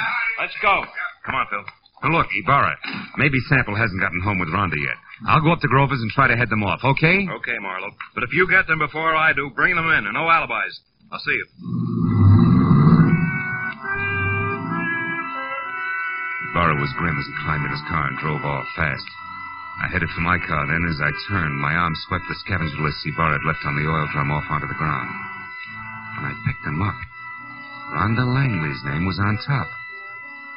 let's 0.41 0.55
go. 0.61 0.83
Come 1.25 1.35
on, 1.35 1.47
Phil. 1.51 1.65
Look, 2.03 2.27
Ybarra, 2.35 2.77
maybe 3.17 3.39
Sample 3.49 3.77
hasn't 3.77 4.01
gotten 4.01 4.21
home 4.21 4.39
with 4.41 4.49
Rhonda 4.51 4.75
yet. 4.75 4.99
I'll 5.29 5.41
go 5.41 5.53
up 5.53 5.61
to 5.61 5.69
Grover's 5.69 6.03
and 6.03 6.11
try 6.11 6.27
to 6.27 6.37
head 6.37 6.51
them 6.51 6.65
off, 6.65 6.83
okay? 6.83 7.29
Okay, 7.31 7.59
Marlowe. 7.63 7.95
But 8.15 8.25
if 8.25 8.35
you 8.35 8.49
get 8.51 8.67
them 8.67 8.81
before 8.81 9.15
I 9.15 9.33
do, 9.33 9.51
bring 9.55 9.77
them 9.77 9.87
in, 9.87 10.07
and 10.07 10.15
no 10.15 10.27
alibis. 10.27 10.81
I'll 11.13 11.21
see 11.21 11.31
you. 11.31 11.47
Ybarra 16.51 16.75
was 16.75 16.93
grim 16.99 17.17
as 17.17 17.25
he 17.25 17.35
climbed 17.47 17.65
in 17.65 17.71
his 17.71 17.87
car 17.89 18.09
and 18.09 18.19
drove 18.19 18.45
off 18.45 18.67
fast. 18.75 19.07
I 19.81 19.89
headed 19.89 20.11
for 20.11 20.21
my 20.21 20.39
car, 20.43 20.67
then 20.67 20.85
as 20.91 21.01
I 21.01 21.11
turned, 21.31 21.57
my 21.57 21.73
arm 21.73 21.95
swept 22.09 22.27
the 22.29 22.35
scavenger 22.45 22.83
list 22.83 22.99
Ybarra 23.07 23.39
had 23.39 23.47
left 23.47 23.65
on 23.65 23.79
the 23.79 23.89
oil 23.89 24.07
drum 24.13 24.31
off 24.31 24.45
onto 24.51 24.67
the 24.67 24.75
ground. 24.75 25.09
When 26.19 26.27
I 26.29 26.35
picked 26.45 26.65
them 26.67 26.83
up, 26.83 26.99
Rhonda 27.95 28.27
Langley's 28.27 28.83
name 28.85 29.07
was 29.07 29.19
on 29.19 29.39
top. 29.47 29.69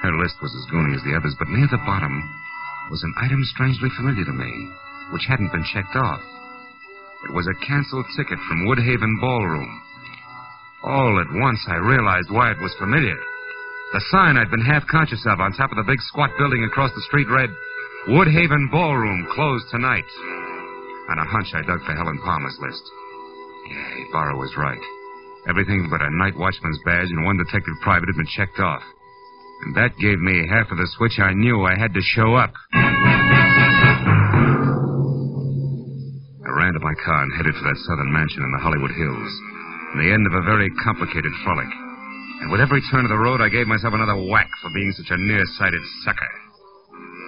Her 0.05 0.21
list 0.21 0.37
was 0.37 0.53
as 0.53 0.69
goony 0.69 0.93
as 0.93 1.01
the 1.01 1.17
others, 1.17 1.33
but 1.41 1.49
near 1.49 1.65
the 1.65 1.81
bottom 1.81 2.13
was 2.93 3.01
an 3.01 3.15
item 3.17 3.41
strangely 3.49 3.89
familiar 3.97 4.21
to 4.21 4.37
me, 4.37 4.53
which 5.09 5.25
hadn't 5.25 5.49
been 5.49 5.65
checked 5.73 5.97
off. 5.97 6.21
It 7.25 7.33
was 7.33 7.49
a 7.49 7.57
canceled 7.65 8.05
ticket 8.13 8.37
from 8.45 8.69
Woodhaven 8.69 9.17
Ballroom. 9.19 9.81
All 10.83 11.17
at 11.17 11.41
once, 11.41 11.57
I 11.65 11.81
realized 11.81 12.29
why 12.29 12.51
it 12.51 12.61
was 12.61 12.77
familiar. 12.77 13.17
The 13.97 14.05
sign 14.13 14.37
I'd 14.37 14.53
been 14.53 14.61
half 14.61 14.85
conscious 14.85 15.25
of 15.25 15.41
on 15.41 15.57
top 15.57 15.71
of 15.73 15.77
the 15.81 15.89
big 15.89 16.01
squat 16.01 16.29
building 16.37 16.63
across 16.65 16.93
the 16.93 17.07
street 17.09 17.27
read, 17.27 17.49
Woodhaven 18.05 18.69
Ballroom 18.69 19.25
closed 19.33 19.65
tonight. 19.71 20.05
On 21.09 21.17
a 21.17 21.25
hunch, 21.25 21.49
I 21.57 21.65
dug 21.65 21.81
for 21.81 21.97
Helen 21.97 22.21
Palmer's 22.21 22.59
list. 22.61 22.83
Yeah, 23.73 24.05
Ybarra 24.05 24.37
was 24.37 24.53
right. 24.55 24.85
Everything 25.49 25.87
but 25.89 26.05
a 26.05 26.15
night 26.21 26.37
watchman's 26.37 26.79
badge 26.85 27.09
and 27.09 27.25
one 27.25 27.37
detective 27.37 27.73
private 27.81 28.05
had 28.05 28.17
been 28.21 28.29
checked 28.37 28.59
off. 28.59 28.85
And 29.65 29.73
that 29.75 29.97
gave 29.97 30.21
me 30.21 30.45
half 30.45 30.69
of 30.69 30.78
the 30.78 30.86
switch 30.93 31.17
I 31.17 31.34
knew 31.34 31.65
I 31.65 31.73
had 31.73 31.93
to 31.97 32.01
show 32.13 32.38
up. 32.38 32.54
I 32.69 32.86
ran 36.54 36.78
to 36.78 36.86
my 36.86 36.93
car 37.01 37.25
and 37.25 37.34
headed 37.34 37.58
for 37.58 37.65
that 37.65 37.82
southern 37.89 38.13
mansion 38.13 38.45
in 38.45 38.51
the 38.54 38.62
Hollywood 38.62 38.93
Hills. 38.93 39.32
The 39.97 40.13
end 40.13 40.30
of 40.30 40.38
a 40.38 40.45
very 40.45 40.69
complicated 40.86 41.34
frolic. 41.41 41.71
And 42.45 42.51
with 42.54 42.62
every 42.62 42.84
turn 42.93 43.10
of 43.10 43.13
the 43.13 43.17
road, 43.17 43.41
I 43.41 43.49
gave 43.49 43.65
myself 43.65 43.97
another 43.97 44.21
whack 44.30 44.51
for 44.62 44.69
being 44.69 44.93
such 44.93 45.10
a 45.10 45.17
nearsighted 45.17 45.82
sucker. 46.06 46.30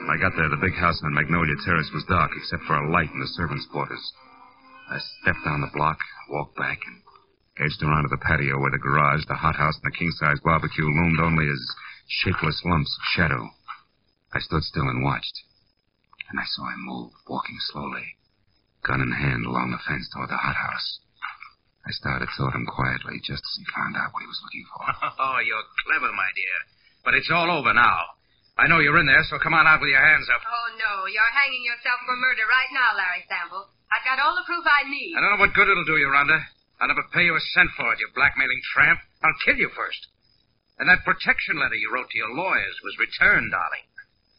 When 0.06 0.14
I 0.14 0.22
got 0.22 0.38
there, 0.38 0.54
the 0.54 0.62
big 0.62 0.78
house 0.78 1.02
on 1.02 1.18
Magnolia 1.18 1.58
Terrace 1.66 1.90
was 1.90 2.06
dark, 2.06 2.30
except 2.38 2.70
for 2.70 2.78
a 2.78 2.92
light 2.92 3.10
in 3.10 3.20
the 3.20 3.34
servants' 3.34 3.66
quarters. 3.74 4.04
I 4.94 5.02
stepped 5.26 5.42
down 5.42 5.66
the 5.66 5.74
block, 5.74 5.98
walked 6.30 6.56
back, 6.56 6.78
and 6.86 7.02
edged 7.66 7.82
around 7.82 8.04
to 8.04 8.14
the 8.14 8.22
patio 8.22 8.62
where 8.62 8.70
the 8.70 8.78
garage, 8.78 9.26
the 9.26 9.34
hothouse, 9.34 9.80
and 9.82 9.90
the 9.90 9.98
king-size 9.98 10.38
barbecue 10.46 10.86
loomed 10.86 11.20
only 11.20 11.50
as 11.50 11.62
shapeless 12.08 12.62
lumps 12.64 12.96
of 12.98 13.04
shadow. 13.16 13.52
I 14.34 14.40
stood 14.40 14.64
still 14.64 14.88
and 14.88 15.04
watched. 15.04 15.44
And 16.30 16.40
I 16.40 16.48
saw 16.48 16.68
him 16.68 16.84
move, 16.84 17.12
walking 17.28 17.56
slowly, 17.72 18.18
gun 18.84 19.00
in 19.00 19.12
hand 19.12 19.46
along 19.46 19.72
the 19.72 19.84
fence 19.88 20.10
toward 20.12 20.30
the 20.30 20.40
hothouse. 20.40 21.00
I 21.88 21.92
started 21.96 22.28
toward 22.36 22.52
him 22.52 22.68
quietly, 22.68 23.24
just 23.24 23.40
as 23.40 23.56
he 23.56 23.64
found 23.72 23.96
out 23.96 24.12
what 24.12 24.20
he 24.20 24.28
was 24.28 24.44
looking 24.44 24.68
for. 24.68 24.84
Oh, 25.24 25.40
you're 25.40 25.64
clever, 25.88 26.12
my 26.12 26.32
dear. 26.36 26.58
But 27.08 27.16
it's 27.16 27.32
all 27.32 27.48
over 27.48 27.72
now. 27.72 28.20
I 28.60 28.68
know 28.68 28.84
you're 28.84 29.00
in 29.00 29.08
there, 29.08 29.24
so 29.32 29.40
come 29.40 29.56
on 29.56 29.64
out 29.70 29.80
with 29.80 29.94
your 29.94 30.04
hands 30.04 30.28
up. 30.28 30.44
Oh, 30.44 30.68
no. 30.76 31.08
You're 31.08 31.32
hanging 31.32 31.64
yourself 31.64 32.04
for 32.04 32.18
murder 32.20 32.44
right 32.50 32.72
now, 32.76 32.92
Larry 32.98 33.24
Sample. 33.32 33.72
I've 33.88 34.04
got 34.04 34.20
all 34.20 34.36
the 34.36 34.44
proof 34.44 34.66
I 34.68 34.84
need. 34.90 35.16
I 35.16 35.24
don't 35.24 35.32
know 35.32 35.40
what 35.40 35.56
good 35.56 35.70
it'll 35.72 35.88
do 35.88 35.96
you, 35.96 36.12
Rhonda. 36.12 36.44
I'll 36.82 36.92
never 36.92 37.08
pay 37.16 37.24
you 37.24 37.38
a 37.38 37.44
cent 37.56 37.72
for 37.80 37.88
it, 37.94 38.04
you 38.04 38.10
blackmailing 38.12 38.62
tramp. 38.76 39.00
I'll 39.24 39.40
kill 39.48 39.56
you 39.56 39.72
first. 39.72 40.12
And 40.78 40.86
that 40.90 41.06
protection 41.06 41.58
letter 41.58 41.76
you 41.76 41.90
wrote 41.90 42.10
to 42.10 42.18
your 42.22 42.34
lawyers 42.38 42.78
was 42.86 43.02
returned, 43.02 43.50
darling. 43.50 43.86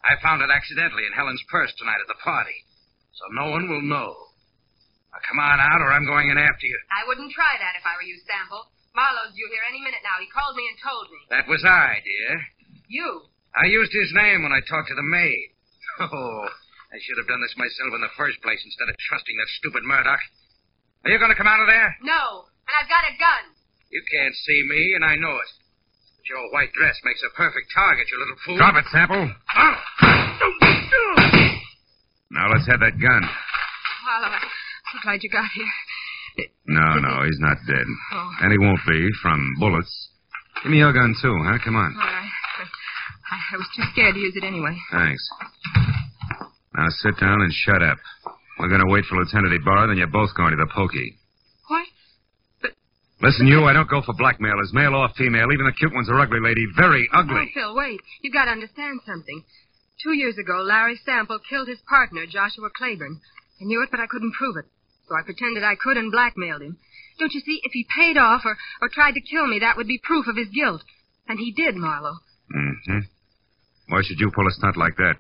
I 0.07 0.14
found 0.22 0.42
it 0.42 0.55
accidentally 0.55 1.03
in 1.05 1.12
Helen's 1.12 1.42
purse 1.51 1.74
tonight 1.74 1.98
at 1.98 2.07
the 2.07 2.22
party. 2.22 2.55
So 3.18 3.27
no 3.35 3.51
one 3.51 3.66
will 3.66 3.83
know. 3.83 4.14
Now 5.11 5.18
come 5.27 5.42
on 5.42 5.59
out, 5.59 5.83
or 5.83 5.90
I'm 5.90 6.07
going 6.07 6.31
in 6.31 6.38
after 6.38 6.66
you. 6.66 6.79
I 6.94 7.03
wouldn't 7.11 7.35
try 7.35 7.59
that 7.59 7.74
if 7.74 7.83
I 7.83 7.98
were 7.98 8.07
you, 8.07 8.14
Sample. 8.22 8.70
Marlowe's 8.94 9.35
due 9.35 9.51
here 9.51 9.66
any 9.66 9.83
minute 9.83 10.07
now. 10.07 10.22
He 10.22 10.31
called 10.31 10.55
me 10.55 10.66
and 10.70 10.79
told 10.79 11.11
me. 11.11 11.20
That 11.35 11.51
was 11.51 11.66
I, 11.66 11.98
dear. 12.07 12.46
You? 12.87 13.27
I 13.59 13.66
used 13.66 13.90
his 13.90 14.14
name 14.14 14.46
when 14.46 14.55
I 14.55 14.62
talked 14.62 14.88
to 14.88 14.98
the 14.98 15.07
maid. 15.07 15.55
Oh, 15.98 16.46
I 16.94 17.03
should 17.03 17.18
have 17.18 17.27
done 17.27 17.42
this 17.42 17.59
myself 17.59 17.90
in 17.90 17.98
the 18.07 18.14
first 18.14 18.38
place 18.38 18.62
instead 18.62 18.87
of 18.87 18.94
trusting 19.11 19.35
that 19.35 19.51
stupid 19.59 19.83
Murdoch. 19.83 20.22
Are 21.03 21.11
you 21.11 21.18
going 21.18 21.35
to 21.35 21.37
come 21.37 21.51
out 21.51 21.59
of 21.59 21.66
there? 21.66 21.90
No. 22.07 22.46
And 22.70 22.74
I've 22.79 22.87
got 22.87 23.03
a 23.03 23.18
gun. 23.18 23.44
You 23.90 23.98
can't 24.07 24.37
see 24.46 24.62
me, 24.62 24.94
and 24.94 25.03
I 25.03 25.18
know 25.18 25.35
it. 25.42 25.51
But 26.29 26.35
your 26.35 26.53
white 26.53 26.73
dress 26.73 26.97
makes 27.05 27.23
a 27.25 27.35
perfect 27.37 27.73
target, 27.75 28.07
you 28.11 28.19
little 28.19 28.37
fool. 28.45 28.57
Drop 28.57 28.75
it, 28.77 28.85
Sample. 28.93 29.31
Oh. 29.57 29.75
Now 32.31 32.51
let's 32.53 32.67
have 32.69 32.81
that 32.81 33.01
gun. 33.01 33.23
Marlowe, 34.05 34.37
I'm 34.37 35.01
glad 35.03 35.23
you 35.23 35.31
got 35.31 35.49
here. 35.55 36.49
No, 36.67 36.99
no, 37.01 37.25
he's 37.25 37.38
not 37.41 37.57
dead. 37.67 37.87
Oh. 38.12 38.31
And 38.43 38.53
he 38.53 38.59
won't 38.59 38.81
be 38.87 39.09
from 39.23 39.55
bullets. 39.59 40.09
Give 40.62 40.73
me 40.73 40.79
your 40.79 40.93
gun, 40.93 41.14
too, 41.21 41.35
huh? 41.45 41.59
Come 41.64 41.77
on. 41.77 41.95
All 41.97 42.01
right. 42.01 42.31
I, 43.31 43.37
I 43.55 43.57
was 43.57 43.69
too 43.77 43.85
scared 43.93 44.14
to 44.14 44.21
use 44.21 44.37
it 44.37 44.45
anyway. 44.45 44.77
Thanks. 44.93 45.29
Now 46.75 46.88
sit 47.03 47.19
down 47.21 47.41
and 47.41 47.53
shut 47.53 47.83
up. 47.83 47.99
We're 48.59 48.69
going 48.69 48.85
to 48.85 48.93
wait 48.93 49.05
for 49.07 49.17
Lieutenant 49.17 49.55
Ybarra, 49.55 49.88
then 49.88 49.97
you're 49.97 50.07
both 50.07 50.35
going 50.37 50.51
to 50.51 50.57
the 50.57 50.71
pokey. 50.75 51.17
Listen, 53.20 53.48
you, 53.48 53.64
I 53.64 53.72
don't 53.72 53.90
go 53.90 54.00
for 54.02 54.14
blackmailers, 54.14 54.70
male 54.72 54.94
or 54.94 55.09
female. 55.16 55.50
Even 55.52 55.66
the 55.66 55.72
cute 55.72 55.92
one's 55.92 56.09
are 56.09 56.20
ugly, 56.20 56.38
lady. 56.40 56.66
Very 56.76 57.09
ugly. 57.12 57.50
Oh. 57.50 57.54
Phil, 57.54 57.74
wait. 57.74 58.00
You've 58.22 58.35
got 58.35 58.44
to 58.44 58.52
understand 58.52 59.00
something. 59.04 59.42
Two 60.02 60.12
years 60.12 60.38
ago, 60.38 60.62
Larry 60.62 60.98
Sample 61.04 61.40
killed 61.50 61.66
his 61.66 61.81
partner, 61.88 62.26
Joshua 62.26 62.70
Claiborne. 62.70 63.20
I 63.61 63.64
knew 63.64 63.83
it, 63.83 63.90
but 63.90 63.98
I 63.98 64.07
couldn't 64.07 64.35
prove 64.38 64.57
it. 64.57 64.66
So 65.09 65.16
I 65.16 65.22
pretended 65.24 65.64
I 65.64 65.74
could 65.74 65.96
and 65.96 66.12
blackmailed 66.12 66.62
him. 66.62 66.78
Don't 67.18 67.35
you 67.35 67.40
see, 67.40 67.61
if 67.64 67.72
he 67.72 67.85
paid 67.98 68.16
off 68.16 68.42
or, 68.44 68.57
or 68.81 68.88
tried 68.88 69.14
to 69.14 69.20
kill 69.20 69.48
me, 69.48 69.59
that 69.59 69.76
would 69.76 69.88
be 69.88 69.98
proof 69.98 70.28
of 70.28 70.37
his 70.37 70.48
guilt. 70.54 70.83
And 71.26 71.40
he 71.40 71.50
did, 71.50 71.74
Marlowe. 71.74 72.18
Mm-hmm. 72.54 73.00
Why 73.88 74.02
should 74.04 74.20
you 74.20 74.31
pull 74.31 74.46
a 74.46 74.52
stunt 74.52 74.76
like 74.76 74.96
that? 74.96 75.14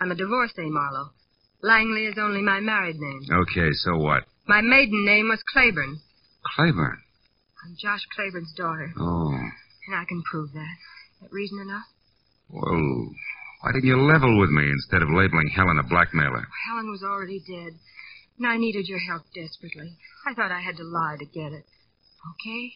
I'm 0.00 0.10
a 0.10 0.16
divorcee, 0.16 0.68
Marlowe. 0.68 1.10
Langley 1.62 2.06
is 2.06 2.16
only 2.18 2.42
my 2.42 2.58
married 2.58 2.96
name. 2.98 3.22
Okay, 3.30 3.70
so 3.72 3.98
what? 3.98 4.24
My 4.48 4.62
maiden 4.62 5.04
name 5.04 5.28
was 5.28 5.40
Claiborne. 5.52 6.00
Claiborne. 6.56 6.98
I'm 7.64 7.76
Josh 7.76 8.00
Claiborne's 8.14 8.52
daughter. 8.56 8.92
Oh. 8.98 9.32
And 9.32 9.96
I 9.96 10.04
can 10.08 10.22
prove 10.30 10.52
that. 10.52 10.76
That 11.20 11.32
reason 11.32 11.60
enough? 11.60 11.84
Well, 12.48 13.10
why 13.60 13.72
didn't 13.72 13.88
you 13.88 14.00
level 14.00 14.40
with 14.40 14.50
me 14.50 14.64
instead 14.70 15.02
of 15.02 15.08
labeling 15.10 15.50
Helen 15.54 15.78
a 15.78 15.82
blackmailer? 15.82 16.46
Helen 16.66 16.90
was 16.90 17.02
already 17.02 17.40
dead. 17.46 17.78
And 18.38 18.46
I 18.46 18.56
needed 18.56 18.88
your 18.88 19.00
help 19.00 19.22
desperately. 19.34 19.96
I 20.26 20.34
thought 20.34 20.50
I 20.50 20.60
had 20.60 20.76
to 20.78 20.84
lie 20.84 21.16
to 21.18 21.26
get 21.26 21.52
it. 21.52 21.66
Okay? 22.32 22.72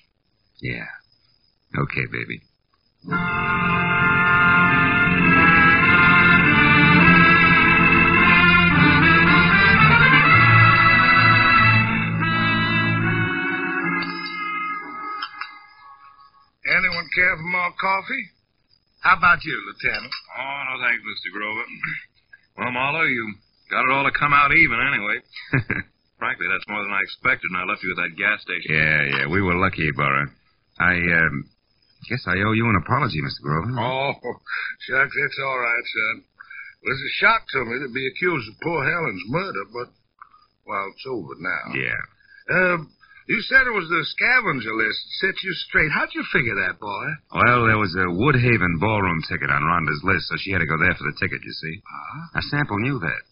Yeah. 0.60 0.86
Okay, 1.80 2.06
baby. 2.12 2.42
Care 17.14 17.34
for 17.36 17.48
more 17.48 17.72
coffee? 17.80 18.24
How 19.02 19.16
about 19.16 19.44
you, 19.44 19.54
Lieutenant? 19.68 20.12
Oh, 20.36 20.58
no 20.70 20.74
thanks, 20.82 21.02
Mr. 21.02 21.30
Grover. 21.32 21.64
Well, 22.56 22.70
Marlowe, 22.70 23.02
you 23.02 23.34
got 23.68 23.82
it 23.82 23.90
all 23.90 24.06
to 24.06 24.14
come 24.14 24.30
out 24.30 24.54
even 24.54 24.78
anyway. 24.78 25.18
Frankly, 26.22 26.46
that's 26.46 26.62
more 26.70 26.86
than 26.86 26.94
I 26.94 27.02
expected 27.02 27.50
and 27.50 27.58
I 27.58 27.66
left 27.66 27.82
you 27.82 27.90
at 27.90 27.98
that 27.98 28.14
gas 28.14 28.46
station. 28.46 28.70
yeah, 28.70 29.02
yeah, 29.10 29.26
we 29.26 29.42
were 29.42 29.58
lucky, 29.58 29.90
Burra. 29.90 30.30
I, 30.78 30.94
um, 30.94 31.50
guess 32.06 32.22
I 32.30 32.38
owe 32.46 32.54
you 32.54 32.70
an 32.70 32.78
apology, 32.78 33.18
Mr. 33.26 33.42
Grover. 33.42 33.74
Oh, 33.74 34.14
shucks, 34.86 35.18
that's 35.18 35.40
all 35.42 35.58
right, 35.58 35.82
son. 35.82 36.22
It 36.22 36.86
was 36.94 37.02
a 37.02 37.12
shock 37.18 37.42
to 37.42 37.64
me 37.66 37.74
to 37.82 37.90
be 37.90 38.06
accused 38.06 38.46
of 38.46 38.54
poor 38.62 38.86
Helen's 38.86 39.26
murder, 39.26 39.64
but, 39.74 39.90
well, 40.70 40.86
it's 40.94 41.06
over 41.10 41.34
now. 41.42 41.66
Yeah. 41.74 42.00
Um, 42.54 42.94
you 43.26 43.40
said 43.48 43.66
it 43.66 43.72
was 43.72 43.88
the 43.88 44.04
scavenger 44.04 44.74
list 44.76 45.00
that 45.00 45.32
set 45.32 45.36
you 45.42 45.52
straight. 45.68 45.90
How'd 45.92 46.12
you 46.14 46.24
figure 46.32 46.54
that, 46.66 46.80
boy? 46.80 47.06
Well, 47.32 47.66
there 47.66 47.80
was 47.80 47.94
a 47.96 48.12
Woodhaven 48.12 48.80
ballroom 48.80 49.22
ticket 49.28 49.50
on 49.50 49.64
Rhonda's 49.64 50.04
list, 50.04 50.28
so 50.28 50.36
she 50.38 50.52
had 50.52 50.60
to 50.60 50.68
go 50.68 50.76
there 50.76 50.94
for 50.94 51.04
the 51.08 51.16
ticket, 51.16 51.40
you 51.40 51.52
see. 51.52 51.80
Ah. 51.84 52.30
Now, 52.36 52.42
Sample 52.50 52.78
knew 52.78 52.98
that. 53.00 53.22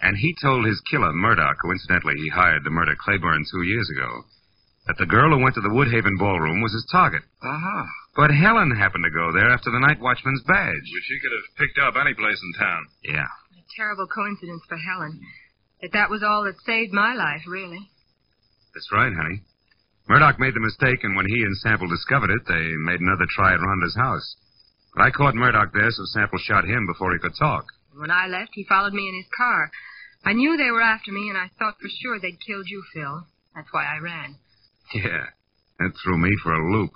And 0.00 0.16
he 0.16 0.34
told 0.40 0.64
his 0.64 0.80
killer, 0.90 1.12
Murdoch, 1.12 1.58
who 1.60 1.72
incidentally 1.72 2.14
he 2.16 2.28
hired 2.28 2.64
to 2.64 2.70
murder 2.70 2.96
Claiborne 2.96 3.44
two 3.50 3.62
years 3.62 3.90
ago, 3.90 4.24
that 4.86 4.96
the 4.96 5.06
girl 5.06 5.30
who 5.30 5.42
went 5.42 5.54
to 5.56 5.60
the 5.60 5.68
Woodhaven 5.68 6.16
ballroom 6.18 6.62
was 6.62 6.72
his 6.72 6.86
target. 6.90 7.22
Uh-huh. 7.42 7.84
But 8.16 8.30
Helen 8.30 8.70
happened 8.70 9.04
to 9.04 9.10
go 9.10 9.30
there 9.32 9.50
after 9.50 9.70
the 9.70 9.78
night 9.78 10.00
watchman's 10.00 10.42
badge. 10.46 10.88
Which 10.94 11.10
he 11.10 11.20
could 11.20 11.34
have 11.36 11.56
picked 11.58 11.78
up 11.78 11.94
any 12.00 12.14
place 12.14 12.40
in 12.42 12.52
town. 12.58 12.86
Yeah. 13.04 13.28
A 13.28 13.62
terrible 13.76 14.06
coincidence 14.06 14.62
for 14.68 14.78
Helen. 14.78 15.20
That 15.82 15.92
that 15.92 16.10
was 16.10 16.22
all 16.22 16.44
that 16.44 16.60
saved 16.66 16.92
my 16.92 17.14
life, 17.14 17.42
really. 17.46 17.90
That's 18.74 18.92
right, 18.92 19.12
honey. 19.12 19.42
Murdoch 20.08 20.38
made 20.40 20.54
the 20.54 20.60
mistake, 20.60 21.04
and 21.04 21.14
when 21.14 21.26
he 21.26 21.42
and 21.42 21.56
Sample 21.58 21.88
discovered 21.88 22.30
it, 22.30 22.42
they 22.46 22.74
made 22.78 23.00
another 23.00 23.26
try 23.30 23.54
at 23.54 23.60
Rhonda's 23.60 23.96
house. 23.96 24.36
But 24.94 25.04
I 25.04 25.10
caught 25.10 25.34
Murdoch 25.34 25.72
there, 25.72 25.90
so 25.90 26.04
Sample 26.06 26.38
shot 26.38 26.64
him 26.64 26.86
before 26.86 27.12
he 27.12 27.18
could 27.18 27.36
talk. 27.38 27.66
When 27.94 28.10
I 28.10 28.26
left, 28.26 28.50
he 28.54 28.64
followed 28.64 28.92
me 28.92 29.08
in 29.08 29.14
his 29.14 29.30
car. 29.36 29.70
I 30.24 30.32
knew 30.32 30.56
they 30.56 30.70
were 30.70 30.82
after 30.82 31.12
me, 31.12 31.28
and 31.28 31.38
I 31.38 31.50
thought 31.58 31.80
for 31.80 31.88
sure 31.88 32.18
they'd 32.18 32.44
killed 32.44 32.68
you, 32.68 32.82
Phil. 32.92 33.26
That's 33.54 33.72
why 33.72 33.86
I 33.86 33.98
ran. 33.98 34.36
Yeah, 34.94 35.26
that 35.78 35.92
threw 36.02 36.18
me 36.18 36.30
for 36.42 36.52
a 36.52 36.72
loop. 36.72 36.90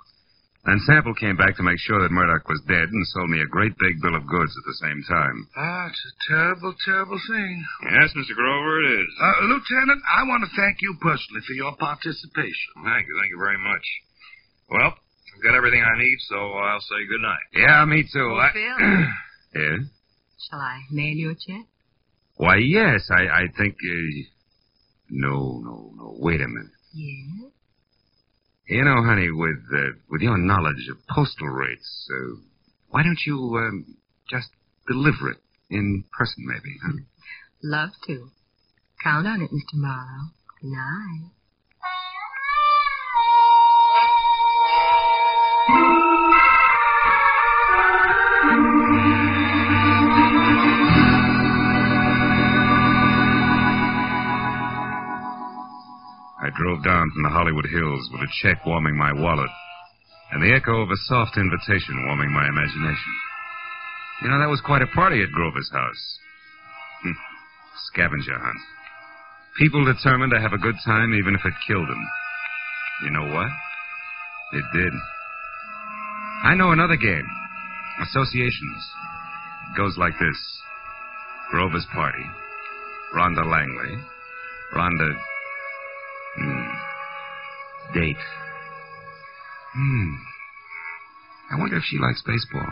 Then 0.65 0.81
Sample 0.89 1.13
came 1.13 1.37
back 1.37 1.55
to 1.57 1.63
make 1.63 1.77
sure 1.77 2.01
that 2.01 2.11
Murdoch 2.11 2.49
was 2.49 2.61
dead 2.65 2.89
and 2.89 3.05
sold 3.13 3.29
me 3.29 3.39
a 3.39 3.45
great 3.53 3.77
big 3.77 4.01
bill 4.01 4.15
of 4.17 4.25
goods 4.25 4.49
at 4.57 4.65
the 4.65 4.79
same 4.81 5.01
time. 5.05 5.47
Ah, 5.55 5.85
it's 5.85 6.01
a 6.09 6.33
terrible, 6.33 6.73
terrible 6.83 7.21
thing. 7.29 7.53
Yes, 7.85 8.09
Mr. 8.17 8.33
Grover, 8.33 8.81
it 8.81 9.05
is. 9.05 9.09
Uh, 9.21 9.45
Lieutenant, 9.45 10.01
I 10.09 10.25
want 10.25 10.41
to 10.41 10.55
thank 10.57 10.81
you 10.81 10.97
personally 10.99 11.45
for 11.45 11.53
your 11.53 11.75
participation. 11.77 12.81
Thank 12.81 13.05
you, 13.05 13.13
thank 13.21 13.29
you 13.29 13.37
very 13.37 13.61
much. 13.61 13.85
Well, 14.69 14.89
I've 14.89 15.43
got 15.43 15.53
everything 15.53 15.85
I 15.85 16.01
need, 16.01 16.17
so 16.29 16.35
I'll 16.57 16.81
say 16.81 17.05
good 17.05 17.21
night. 17.21 17.45
Yeah, 17.53 17.85
me 17.85 18.01
too. 18.01 18.33
Oh, 18.33 18.41
I... 18.41 18.49
Phil, 18.51 18.65
yeah? 19.61 19.77
shall 20.49 20.59
I 20.59 20.81
mail 20.89 21.13
you 21.13 21.29
a 21.29 21.35
check? 21.35 21.65
Why, 22.37 22.57
yes, 22.57 23.05
I, 23.11 23.27
I 23.27 23.43
think. 23.55 23.75
Uh... 23.75 24.33
No, 25.11 25.61
no, 25.63 25.91
no. 25.95 26.15
Wait 26.17 26.41
a 26.41 26.47
minute. 26.47 26.73
Yes. 26.93 27.51
You 28.67 28.83
know, 28.83 29.03
honey, 29.03 29.29
with 29.29 29.63
uh, 29.71 29.93
with 30.09 30.21
your 30.21 30.37
knowledge 30.39 30.87
of 30.89 30.97
postal 31.07 31.47
rates, 31.47 32.09
uh, 32.09 32.35
why 32.89 33.03
don't 33.03 33.19
you 33.25 33.37
um, 33.57 33.95
just 34.27 34.49
deliver 34.87 35.31
it 35.31 35.37
in 35.69 36.03
person, 36.17 36.45
maybe? 36.47 36.75
Huh? 36.83 36.97
Love 37.61 37.91
to. 38.07 38.29
Count 39.03 39.27
on 39.27 39.41
it, 39.43 39.51
Mr. 39.51 39.75
Morrow. 39.75 40.31
Good 40.61 40.71
night. 40.71 41.29
I 56.45 56.53
drove 56.53 56.83
down 56.83 57.09
from 57.09 57.23
the 57.23 57.33
Hollywood 57.33 57.65
Hills 57.65 58.05
with 58.13 58.21
a 58.21 58.29
check 58.43 58.61
warming 58.67 58.95
my 58.95 59.11
wallet 59.11 59.49
and 60.29 60.43
the 60.43 60.53
echo 60.53 60.77
of 60.77 60.91
a 60.91 61.03
soft 61.09 61.37
invitation 61.41 62.05
warming 62.05 62.31
my 62.31 62.45
imagination. 62.45 63.13
You 64.21 64.29
know, 64.29 64.37
that 64.37 64.53
was 64.53 64.61
quite 64.61 64.83
a 64.83 64.93
party 64.93 65.23
at 65.23 65.31
Grover's 65.33 65.71
house. 65.73 66.03
Hmm. 67.01 67.17
Scavenger 67.89 68.37
hunt. 68.37 68.61
People 69.57 69.89
determined 69.89 70.33
to 70.37 70.39
have 70.39 70.53
a 70.53 70.61
good 70.61 70.75
time 70.85 71.15
even 71.15 71.33
if 71.33 71.41
it 71.45 71.65
killed 71.65 71.89
them. 71.89 72.05
You 73.05 73.09
know 73.09 73.25
what? 73.33 73.49
It 74.53 74.65
did. 74.71 74.93
I 76.43 76.53
know 76.53 76.73
another 76.73 76.95
game. 76.95 77.25
Associations. 78.05 78.81
It 79.71 79.77
goes 79.77 79.97
like 79.97 80.13
this. 80.21 80.39
Grover's 81.49 81.87
party. 81.91 82.25
Rhonda 83.15 83.49
Langley. 83.49 83.97
Rhonda. 84.75 85.09
Date. 87.95 88.17
Hmm. 89.73 90.15
I 91.51 91.57
wonder 91.57 91.77
if 91.77 91.83
she 91.83 91.97
likes 91.97 92.21
baseball. 92.27 92.67